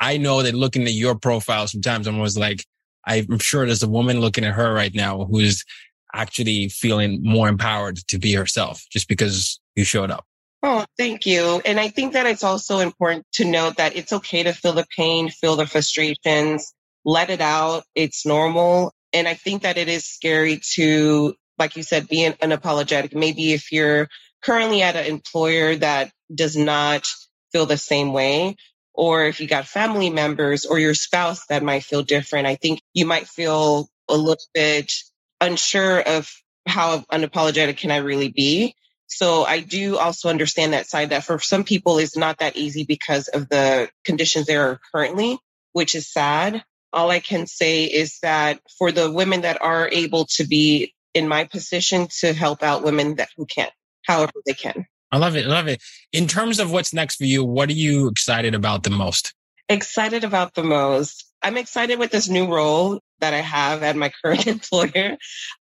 I 0.00 0.16
know 0.16 0.42
that 0.42 0.54
looking 0.54 0.82
at 0.84 0.92
your 0.92 1.14
profile, 1.14 1.68
sometimes 1.68 2.06
I'm 2.06 2.16
always 2.16 2.36
like, 2.36 2.64
I'm 3.06 3.38
sure 3.38 3.64
there's 3.64 3.82
a 3.82 3.88
woman 3.88 4.20
looking 4.20 4.44
at 4.44 4.54
her 4.54 4.74
right 4.74 4.94
now 4.94 5.24
who's 5.24 5.64
actually 6.12 6.68
feeling 6.68 7.20
more 7.22 7.48
empowered 7.48 7.98
to 8.08 8.18
be 8.18 8.34
herself 8.34 8.84
just 8.90 9.08
because 9.08 9.60
you 9.76 9.84
showed 9.84 10.10
up. 10.10 10.24
Oh, 10.62 10.84
thank 10.98 11.26
you. 11.26 11.62
And 11.64 11.80
I 11.80 11.88
think 11.88 12.12
that 12.12 12.26
it's 12.26 12.44
also 12.44 12.80
important 12.80 13.24
to 13.34 13.44
note 13.44 13.76
that 13.76 13.96
it's 13.96 14.12
okay 14.12 14.42
to 14.42 14.52
feel 14.52 14.72
the 14.72 14.86
pain, 14.96 15.30
feel 15.30 15.56
the 15.56 15.66
frustrations, 15.66 16.74
let 17.04 17.30
it 17.30 17.40
out. 17.40 17.84
It's 17.94 18.26
normal. 18.26 18.92
And 19.12 19.26
I 19.26 19.34
think 19.34 19.62
that 19.62 19.78
it 19.78 19.88
is 19.88 20.04
scary 20.04 20.60
to, 20.74 21.34
like 21.58 21.76
you 21.76 21.82
said, 21.82 22.08
be 22.08 22.28
unapologetic. 22.28 23.14
Maybe 23.14 23.52
if 23.52 23.72
you're 23.72 24.08
currently 24.42 24.82
at 24.82 24.96
an 24.96 25.06
employer 25.06 25.76
that 25.76 26.10
does 26.32 26.56
not 26.56 27.06
feel 27.52 27.66
the 27.66 27.76
same 27.76 28.12
way, 28.12 28.56
or 28.94 29.24
if 29.24 29.40
you 29.40 29.48
got 29.48 29.66
family 29.66 30.10
members 30.10 30.64
or 30.64 30.78
your 30.78 30.94
spouse 30.94 31.46
that 31.46 31.62
might 31.62 31.84
feel 31.84 32.02
different, 32.02 32.46
I 32.46 32.56
think 32.56 32.80
you 32.92 33.06
might 33.06 33.26
feel 33.26 33.88
a 34.08 34.16
little 34.16 34.44
bit 34.52 34.92
unsure 35.40 36.00
of 36.00 36.30
how 36.66 36.98
unapologetic 37.12 37.78
can 37.78 37.90
I 37.90 37.98
really 37.98 38.28
be. 38.28 38.74
So 39.06 39.44
I 39.44 39.60
do 39.60 39.96
also 39.96 40.28
understand 40.28 40.72
that 40.72 40.86
side 40.86 41.10
that 41.10 41.24
for 41.24 41.38
some 41.38 41.64
people 41.64 41.98
it's 41.98 42.16
not 42.16 42.38
that 42.38 42.56
easy 42.56 42.84
because 42.84 43.28
of 43.28 43.48
the 43.48 43.90
conditions 44.04 44.46
they 44.46 44.56
are 44.56 44.80
currently, 44.92 45.38
which 45.72 45.94
is 45.94 46.12
sad. 46.12 46.62
All 46.92 47.10
I 47.10 47.20
can 47.20 47.46
say 47.46 47.84
is 47.84 48.18
that 48.22 48.60
for 48.78 48.92
the 48.92 49.10
women 49.10 49.42
that 49.42 49.60
are 49.62 49.88
able 49.88 50.26
to 50.36 50.44
be 50.44 50.94
in 51.14 51.28
my 51.28 51.44
position 51.44 52.08
to 52.20 52.32
help 52.32 52.62
out 52.62 52.82
women 52.82 53.16
that 53.16 53.28
who 53.36 53.46
can't, 53.46 53.72
however 54.06 54.32
they 54.46 54.54
can. 54.54 54.86
I 55.12 55.18
love 55.18 55.36
it. 55.36 55.46
I 55.46 55.48
love 55.48 55.68
it. 55.68 55.82
In 56.12 56.26
terms 56.26 56.60
of 56.60 56.70
what's 56.70 56.94
next 56.94 57.16
for 57.16 57.24
you, 57.24 57.44
what 57.44 57.68
are 57.68 57.74
you 57.74 58.08
excited 58.08 58.54
about 58.54 58.84
the 58.84 58.90
most? 58.90 59.34
Excited 59.68 60.24
about 60.24 60.54
the 60.54 60.62
most. 60.62 61.26
I'm 61.42 61.56
excited 61.56 61.98
with 61.98 62.10
this 62.10 62.28
new 62.28 62.52
role 62.52 63.00
that 63.20 63.34
I 63.34 63.40
have 63.40 63.82
at 63.82 63.96
my 63.96 64.12
current 64.22 64.46
employer. 64.46 65.16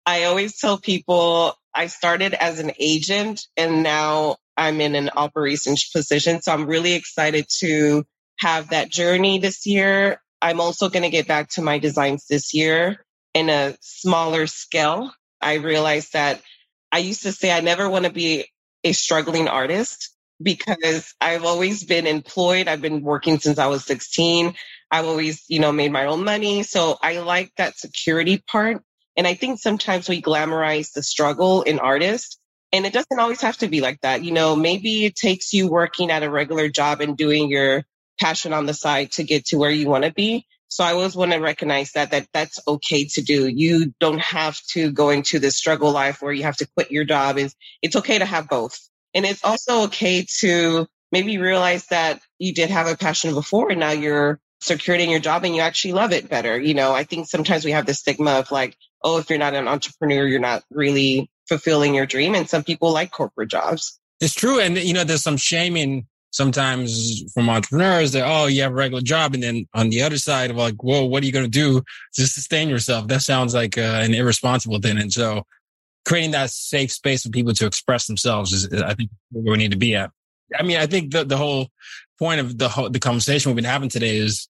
I 0.05 0.25
always 0.25 0.59
tell 0.59 0.77
people 0.77 1.55
I 1.73 1.87
started 1.87 2.33
as 2.33 2.59
an 2.59 2.71
agent 2.79 3.41
and 3.55 3.83
now 3.83 4.37
I'm 4.57 4.81
in 4.81 4.95
an 4.95 5.09
operations 5.15 5.89
position. 5.89 6.41
So 6.41 6.51
I'm 6.51 6.65
really 6.65 6.93
excited 6.93 7.47
to 7.59 8.03
have 8.39 8.69
that 8.69 8.89
journey 8.89 9.39
this 9.39 9.65
year. 9.65 10.21
I'm 10.41 10.61
also 10.61 10.89
going 10.89 11.03
to 11.03 11.09
get 11.09 11.27
back 11.27 11.49
to 11.51 11.61
my 11.61 11.79
designs 11.79 12.25
this 12.27 12.53
year 12.53 13.05
in 13.33 13.49
a 13.49 13.75
smaller 13.81 14.47
scale. 14.47 15.11
I 15.41 15.55
realized 15.55 16.13
that 16.13 16.41
I 16.91 16.99
used 16.99 17.23
to 17.23 17.31
say 17.31 17.51
I 17.51 17.61
never 17.61 17.89
want 17.89 18.05
to 18.05 18.11
be 18.11 18.45
a 18.83 18.93
struggling 18.93 19.47
artist 19.47 20.15
because 20.41 21.13
I've 21.19 21.43
always 21.43 21.83
been 21.83 22.07
employed. 22.07 22.67
I've 22.67 22.81
been 22.81 23.01
working 23.01 23.39
since 23.39 23.59
I 23.59 23.67
was 23.67 23.85
16. 23.85 24.55
I've 24.91 25.05
always, 25.05 25.43
you 25.47 25.59
know, 25.59 25.71
made 25.71 25.91
my 25.91 26.05
own 26.05 26.23
money. 26.23 26.63
So 26.63 26.97
I 27.01 27.19
like 27.19 27.51
that 27.57 27.77
security 27.77 28.41
part. 28.49 28.81
And 29.17 29.27
I 29.27 29.33
think 29.33 29.59
sometimes 29.59 30.07
we 30.07 30.21
glamorize 30.21 30.93
the 30.93 31.03
struggle 31.03 31.61
in 31.63 31.79
artists. 31.79 32.37
And 32.71 32.85
it 32.85 32.93
doesn't 32.93 33.19
always 33.19 33.41
have 33.41 33.57
to 33.57 33.67
be 33.67 33.81
like 33.81 33.99
that. 34.01 34.23
You 34.23 34.31
know, 34.31 34.55
maybe 34.55 35.05
it 35.05 35.15
takes 35.15 35.53
you 35.53 35.67
working 35.67 36.11
at 36.11 36.23
a 36.23 36.29
regular 36.29 36.69
job 36.69 37.01
and 37.01 37.17
doing 37.17 37.49
your 37.49 37.83
passion 38.19 38.53
on 38.53 38.65
the 38.65 38.73
side 38.73 39.11
to 39.13 39.23
get 39.23 39.45
to 39.45 39.57
where 39.57 39.69
you 39.69 39.87
want 39.87 40.03
to 40.03 40.11
be. 40.11 40.45
So 40.67 40.83
I 40.83 40.93
always 40.93 41.15
want 41.15 41.31
to 41.31 41.39
recognize 41.39 41.93
that, 41.93 42.11
that 42.11 42.27
that's 42.31 42.59
okay 42.67 43.05
to 43.05 43.21
do. 43.21 43.47
You 43.47 43.93
don't 43.99 44.21
have 44.21 44.59
to 44.73 44.91
go 44.91 45.09
into 45.09 45.39
this 45.39 45.57
struggle 45.57 45.91
life 45.91 46.21
where 46.21 46.31
you 46.31 46.43
have 46.43 46.57
to 46.57 46.67
quit 46.75 46.91
your 46.91 47.05
job. 47.05 47.37
It's, 47.37 47.55
it's 47.81 47.95
okay 47.95 48.19
to 48.19 48.25
have 48.25 48.47
both. 48.47 48.79
And 49.15 49.25
it's 49.25 49.43
also 49.43 49.83
okay 49.85 50.25
to 50.41 50.85
maybe 51.11 51.39
realize 51.39 51.87
that 51.87 52.21
you 52.37 52.53
did 52.53 52.69
have 52.69 52.87
a 52.87 52.95
passion 52.95 53.33
before 53.33 53.71
and 53.71 53.79
now 53.79 53.91
you're 53.91 54.39
secured 54.61 55.01
in 55.01 55.09
your 55.09 55.19
job 55.19 55.43
and 55.43 55.55
you 55.55 55.61
actually 55.61 55.93
love 55.93 56.11
it 56.11 56.29
better. 56.29 56.59
You 56.59 56.75
know, 56.75 56.93
I 56.93 57.03
think 57.03 57.27
sometimes 57.27 57.65
we 57.65 57.71
have 57.71 57.85
the 57.85 57.93
stigma 57.93 58.31
of 58.31 58.51
like, 58.51 58.77
oh, 59.03 59.17
if 59.17 59.29
you're 59.29 59.39
not 59.39 59.55
an 59.55 59.67
entrepreneur, 59.67 60.27
you're 60.27 60.39
not 60.39 60.63
really 60.69 61.31
fulfilling 61.47 61.95
your 61.95 62.05
dream. 62.05 62.35
And 62.35 62.49
some 62.49 62.63
people 62.63 62.91
like 62.91 63.11
corporate 63.11 63.49
jobs. 63.49 63.99
It's 64.19 64.35
true. 64.35 64.59
And, 64.59 64.77
you 64.77 64.93
know, 64.93 65.03
there's 65.03 65.23
some 65.23 65.37
shame 65.37 65.77
in 65.77 66.05
sometimes 66.31 67.23
from 67.33 67.49
entrepreneurs 67.49 68.11
that, 68.11 68.23
oh, 68.25 68.45
you 68.45 68.61
have 68.61 68.71
a 68.71 68.75
regular 68.75 69.01
job. 69.01 69.33
And 69.33 69.43
then 69.43 69.67
on 69.73 69.89
the 69.89 70.01
other 70.01 70.17
side 70.17 70.51
of 70.51 70.57
like, 70.57 70.75
whoa, 70.83 71.05
what 71.05 71.23
are 71.23 71.25
you 71.25 71.31
going 71.31 71.45
to 71.45 71.49
do 71.49 71.81
to 72.13 72.27
sustain 72.27 72.69
yourself? 72.69 73.07
That 73.07 73.21
sounds 73.21 73.53
like 73.53 73.77
uh, 73.77 74.01
an 74.03 74.13
irresponsible 74.13 74.79
thing. 74.79 74.97
And 74.97 75.11
so 75.11 75.43
creating 76.05 76.31
that 76.31 76.49
safe 76.49 76.91
space 76.91 77.23
for 77.23 77.29
people 77.29 77.53
to 77.53 77.65
express 77.65 78.07
themselves 78.07 78.53
is, 78.53 78.71
I 78.73 78.93
think, 78.93 79.09
where 79.31 79.53
we 79.53 79.57
need 79.57 79.71
to 79.71 79.77
be 79.77 79.95
at. 79.95 80.11
I 80.57 80.63
mean, 80.63 80.77
I 80.77 80.87
think 80.87 81.11
the, 81.11 81.23
the 81.23 81.37
whole 81.37 81.67
point 82.17 82.39
of 82.39 82.57
the 82.57 82.69
whole, 82.69 82.89
the 82.89 82.99
conversation 82.99 83.49
we've 83.49 83.55
been 83.55 83.65
having 83.65 83.89
today 83.89 84.17
is 84.17 84.47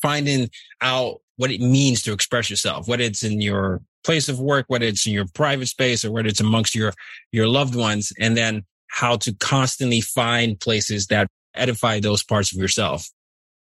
finding 0.00 0.50
out 0.80 1.20
what 1.36 1.50
it 1.50 1.60
means 1.60 2.02
to 2.02 2.12
express 2.12 2.50
yourself, 2.50 2.88
whether 2.88 3.04
it's 3.04 3.22
in 3.22 3.40
your 3.40 3.80
place 4.04 4.28
of 4.28 4.40
work, 4.40 4.66
whether 4.68 4.84
it's 4.84 5.06
in 5.06 5.12
your 5.12 5.26
private 5.34 5.66
space 5.66 6.04
or 6.04 6.10
whether 6.10 6.28
it's 6.28 6.40
amongst 6.40 6.74
your, 6.74 6.92
your 7.30 7.46
loved 7.46 7.74
ones. 7.74 8.12
And 8.18 8.36
then 8.36 8.64
how 8.92 9.16
to 9.16 9.32
constantly 9.32 10.02
find 10.02 10.60
places 10.60 11.06
that 11.06 11.26
edify 11.54 11.98
those 11.98 12.22
parts 12.22 12.54
of 12.54 12.60
yourself. 12.60 13.08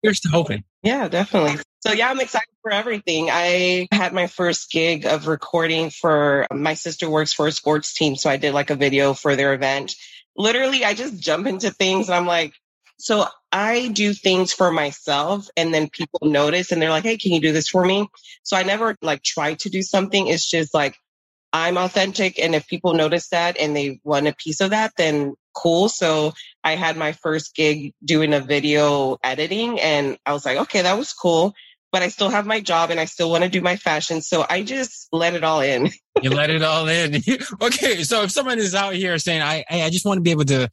Here's 0.02 0.20
to 0.20 0.28
hoping. 0.28 0.64
Yeah, 0.82 1.08
definitely. 1.08 1.62
So 1.80 1.92
yeah, 1.92 2.10
I'm 2.10 2.20
excited 2.20 2.52
for 2.60 2.70
everything. 2.70 3.30
I 3.32 3.88
had 3.90 4.12
my 4.12 4.26
first 4.26 4.70
gig 4.70 5.06
of 5.06 5.26
recording 5.26 5.88
for 5.88 6.46
my 6.52 6.74
sister 6.74 7.08
works 7.08 7.32
for 7.32 7.46
a 7.46 7.52
sports 7.52 7.94
team. 7.94 8.16
So 8.16 8.28
I 8.28 8.36
did 8.36 8.52
like 8.52 8.68
a 8.68 8.76
video 8.76 9.14
for 9.14 9.34
their 9.34 9.54
event. 9.54 9.94
Literally, 10.36 10.84
I 10.84 10.92
just 10.92 11.18
jump 11.18 11.46
into 11.46 11.70
things 11.70 12.08
and 12.08 12.16
I'm 12.16 12.26
like, 12.26 12.52
so 12.98 13.26
I 13.50 13.88
do 13.88 14.12
things 14.12 14.52
for 14.52 14.70
myself 14.70 15.48
and 15.56 15.72
then 15.72 15.88
people 15.88 16.20
notice 16.22 16.70
and 16.70 16.82
they're 16.82 16.90
like, 16.90 17.04
Hey, 17.04 17.16
can 17.16 17.32
you 17.32 17.40
do 17.40 17.52
this 17.52 17.68
for 17.68 17.84
me? 17.84 18.08
So 18.42 18.58
I 18.58 18.62
never 18.62 18.94
like 19.00 19.22
try 19.22 19.54
to 19.54 19.70
do 19.70 19.80
something. 19.80 20.26
It's 20.26 20.48
just 20.48 20.74
like, 20.74 20.98
I'm 21.54 21.78
authentic. 21.78 22.40
And 22.40 22.52
if 22.52 22.66
people 22.66 22.94
notice 22.94 23.28
that 23.28 23.56
and 23.58 23.76
they 23.76 24.00
want 24.02 24.26
a 24.26 24.34
piece 24.34 24.60
of 24.60 24.70
that, 24.70 24.92
then 24.96 25.34
cool. 25.54 25.88
So 25.88 26.32
I 26.64 26.74
had 26.74 26.96
my 26.96 27.12
first 27.12 27.54
gig 27.54 27.94
doing 28.04 28.34
a 28.34 28.40
video 28.40 29.18
editing 29.22 29.78
and 29.80 30.18
I 30.26 30.32
was 30.32 30.44
like, 30.44 30.58
okay, 30.58 30.82
that 30.82 30.98
was 30.98 31.12
cool. 31.12 31.54
But 31.92 32.02
I 32.02 32.08
still 32.08 32.28
have 32.28 32.44
my 32.44 32.58
job 32.58 32.90
and 32.90 32.98
I 32.98 33.04
still 33.04 33.30
want 33.30 33.44
to 33.44 33.48
do 33.48 33.60
my 33.60 33.76
fashion. 33.76 34.20
So 34.20 34.44
I 34.50 34.64
just 34.64 35.06
let 35.12 35.34
it 35.34 35.44
all 35.44 35.60
in. 35.60 35.90
you 36.22 36.30
let 36.30 36.50
it 36.50 36.64
all 36.64 36.88
in. 36.88 37.22
okay. 37.62 38.02
So 38.02 38.24
if 38.24 38.32
someone 38.32 38.58
is 38.58 38.74
out 38.74 38.94
here 38.94 39.16
saying, 39.18 39.42
I, 39.42 39.64
I 39.70 39.90
just 39.90 40.04
want 40.04 40.18
to 40.18 40.22
be 40.22 40.32
able 40.32 40.46
to 40.46 40.68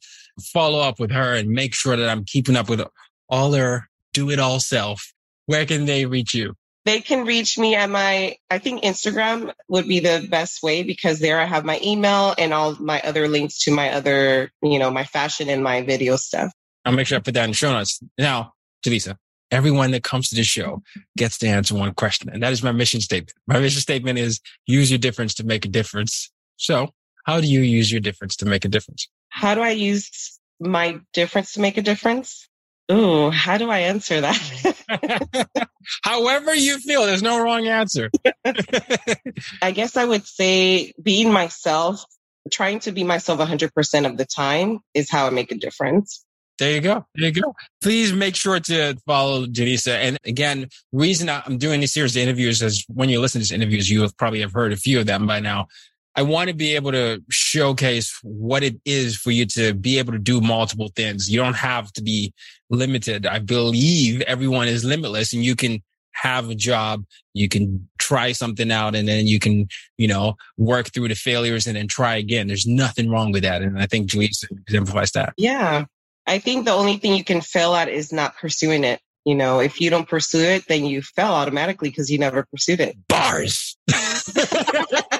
follow 0.52 0.80
up 0.80 0.98
with 0.98 1.12
her 1.12 1.32
and 1.34 1.48
make 1.50 1.76
sure 1.76 1.94
that 1.94 2.08
I'm 2.08 2.24
keeping 2.24 2.56
up 2.56 2.68
with 2.68 2.82
all 3.28 3.52
her 3.52 3.88
do 4.12 4.30
it 4.30 4.40
all 4.40 4.58
self, 4.58 5.12
where 5.46 5.64
can 5.64 5.84
they 5.84 6.06
reach 6.06 6.34
you? 6.34 6.54
They 6.84 7.00
can 7.00 7.24
reach 7.26 7.58
me 7.58 7.76
at 7.76 7.88
my, 7.88 8.36
I 8.50 8.58
think 8.58 8.82
Instagram 8.82 9.52
would 9.68 9.86
be 9.86 10.00
the 10.00 10.26
best 10.28 10.62
way 10.62 10.82
because 10.82 11.20
there 11.20 11.38
I 11.38 11.44
have 11.44 11.64
my 11.64 11.78
email 11.82 12.34
and 12.36 12.52
all 12.52 12.74
my 12.80 13.00
other 13.02 13.28
links 13.28 13.64
to 13.64 13.70
my 13.70 13.92
other, 13.92 14.50
you 14.62 14.78
know, 14.78 14.90
my 14.90 15.04
fashion 15.04 15.48
and 15.48 15.62
my 15.62 15.82
video 15.82 16.16
stuff. 16.16 16.52
I'll 16.84 16.92
make 16.92 17.06
sure 17.06 17.18
I 17.18 17.20
put 17.20 17.34
that 17.34 17.44
in 17.44 17.50
the 17.50 17.56
show 17.56 17.72
notes. 17.72 18.00
Now, 18.18 18.54
Julissa, 18.84 19.16
everyone 19.52 19.92
that 19.92 20.02
comes 20.02 20.28
to 20.30 20.34
this 20.34 20.46
show 20.46 20.82
gets 21.16 21.38
to 21.38 21.46
answer 21.46 21.74
one 21.76 21.94
question. 21.94 22.30
And 22.30 22.42
that 22.42 22.52
is 22.52 22.62
my 22.62 22.72
mission 22.72 23.00
statement. 23.00 23.34
My 23.46 23.60
mission 23.60 23.80
statement 23.80 24.18
is 24.18 24.40
use 24.66 24.90
your 24.90 24.98
difference 24.98 25.34
to 25.34 25.44
make 25.44 25.64
a 25.64 25.68
difference. 25.68 26.32
So 26.56 26.88
how 27.24 27.40
do 27.40 27.46
you 27.46 27.60
use 27.60 27.92
your 27.92 28.00
difference 28.00 28.36
to 28.36 28.46
make 28.46 28.64
a 28.64 28.68
difference? 28.68 29.08
How 29.28 29.54
do 29.54 29.60
I 29.60 29.70
use 29.70 30.38
my 30.58 30.98
difference 31.12 31.52
to 31.52 31.60
make 31.60 31.76
a 31.76 31.82
difference? 31.82 32.48
Ooh, 32.92 33.30
how 33.30 33.56
do 33.58 33.70
I 33.70 33.78
answer 33.80 34.20
that? 34.20 35.58
However 36.04 36.54
you 36.54 36.78
feel, 36.78 37.06
there's 37.06 37.22
no 37.22 37.42
wrong 37.42 37.66
answer. 37.66 38.10
I 39.62 39.70
guess 39.70 39.96
I 39.96 40.04
would 40.04 40.26
say 40.26 40.92
being 41.02 41.32
myself, 41.32 42.04
trying 42.50 42.80
to 42.80 42.92
be 42.92 43.04
myself 43.04 43.40
100% 43.40 44.06
of 44.06 44.16
the 44.16 44.26
time 44.26 44.80
is 44.94 45.10
how 45.10 45.26
I 45.26 45.30
make 45.30 45.52
a 45.52 45.56
difference. 45.56 46.24
There 46.58 46.70
you 46.70 46.80
go. 46.80 47.06
There 47.14 47.28
you 47.28 47.42
go. 47.42 47.54
Please 47.80 48.12
make 48.12 48.36
sure 48.36 48.60
to 48.60 48.96
follow 49.06 49.46
Julissa. 49.46 49.94
And 49.94 50.18
again, 50.24 50.68
reason 50.92 51.28
I'm 51.28 51.58
doing 51.58 51.80
this 51.80 51.94
series 51.94 52.14
of 52.14 52.22
interviews 52.22 52.62
is 52.62 52.84
when 52.88 53.08
you 53.08 53.20
listen 53.20 53.40
to 53.40 53.42
these 53.42 53.52
interviews, 53.52 53.90
you 53.90 54.02
have 54.02 54.16
probably 54.16 54.40
have 54.40 54.52
heard 54.52 54.72
a 54.72 54.76
few 54.76 55.00
of 55.00 55.06
them 55.06 55.26
by 55.26 55.40
now. 55.40 55.66
I 56.14 56.22
want 56.22 56.48
to 56.48 56.54
be 56.54 56.74
able 56.74 56.92
to 56.92 57.22
showcase 57.30 58.18
what 58.22 58.62
it 58.62 58.78
is 58.84 59.16
for 59.16 59.30
you 59.30 59.46
to 59.46 59.72
be 59.72 59.98
able 59.98 60.12
to 60.12 60.18
do 60.18 60.40
multiple 60.40 60.90
things. 60.94 61.30
You 61.30 61.38
don't 61.40 61.56
have 61.56 61.92
to 61.94 62.02
be 62.02 62.34
limited. 62.68 63.26
I 63.26 63.38
believe 63.38 64.20
everyone 64.22 64.68
is 64.68 64.84
limitless 64.84 65.32
and 65.32 65.42
you 65.44 65.56
can 65.56 65.82
have 66.12 66.50
a 66.50 66.54
job. 66.54 67.04
You 67.32 67.48
can 67.48 67.88
try 67.98 68.32
something 68.32 68.70
out 68.70 68.94
and 68.94 69.08
then 69.08 69.26
you 69.26 69.38
can, 69.38 69.68
you 69.96 70.06
know, 70.06 70.36
work 70.58 70.92
through 70.92 71.08
the 71.08 71.14
failures 71.14 71.66
and 71.66 71.76
then 71.76 71.88
try 71.88 72.16
again. 72.16 72.46
There's 72.46 72.66
nothing 72.66 73.08
wrong 73.08 73.32
with 73.32 73.42
that. 73.42 73.62
And 73.62 73.80
I 73.80 73.86
think 73.86 74.08
Julius 74.08 74.44
exemplifies 74.50 75.12
that. 75.12 75.32
Yeah. 75.38 75.86
I 76.26 76.38
think 76.38 76.66
the 76.66 76.72
only 76.72 76.98
thing 76.98 77.14
you 77.14 77.24
can 77.24 77.40
fail 77.40 77.74
at 77.74 77.88
is 77.88 78.12
not 78.12 78.36
pursuing 78.36 78.84
it. 78.84 79.00
You 79.24 79.34
know, 79.34 79.60
if 79.60 79.80
you 79.80 79.88
don't 79.88 80.08
pursue 80.08 80.40
it, 80.40 80.66
then 80.68 80.84
you 80.84 81.00
fell 81.00 81.32
automatically 81.32 81.88
because 81.88 82.10
you 82.10 82.18
never 82.18 82.44
pursued 82.44 82.80
it. 82.80 82.96
Bars. 83.08 83.76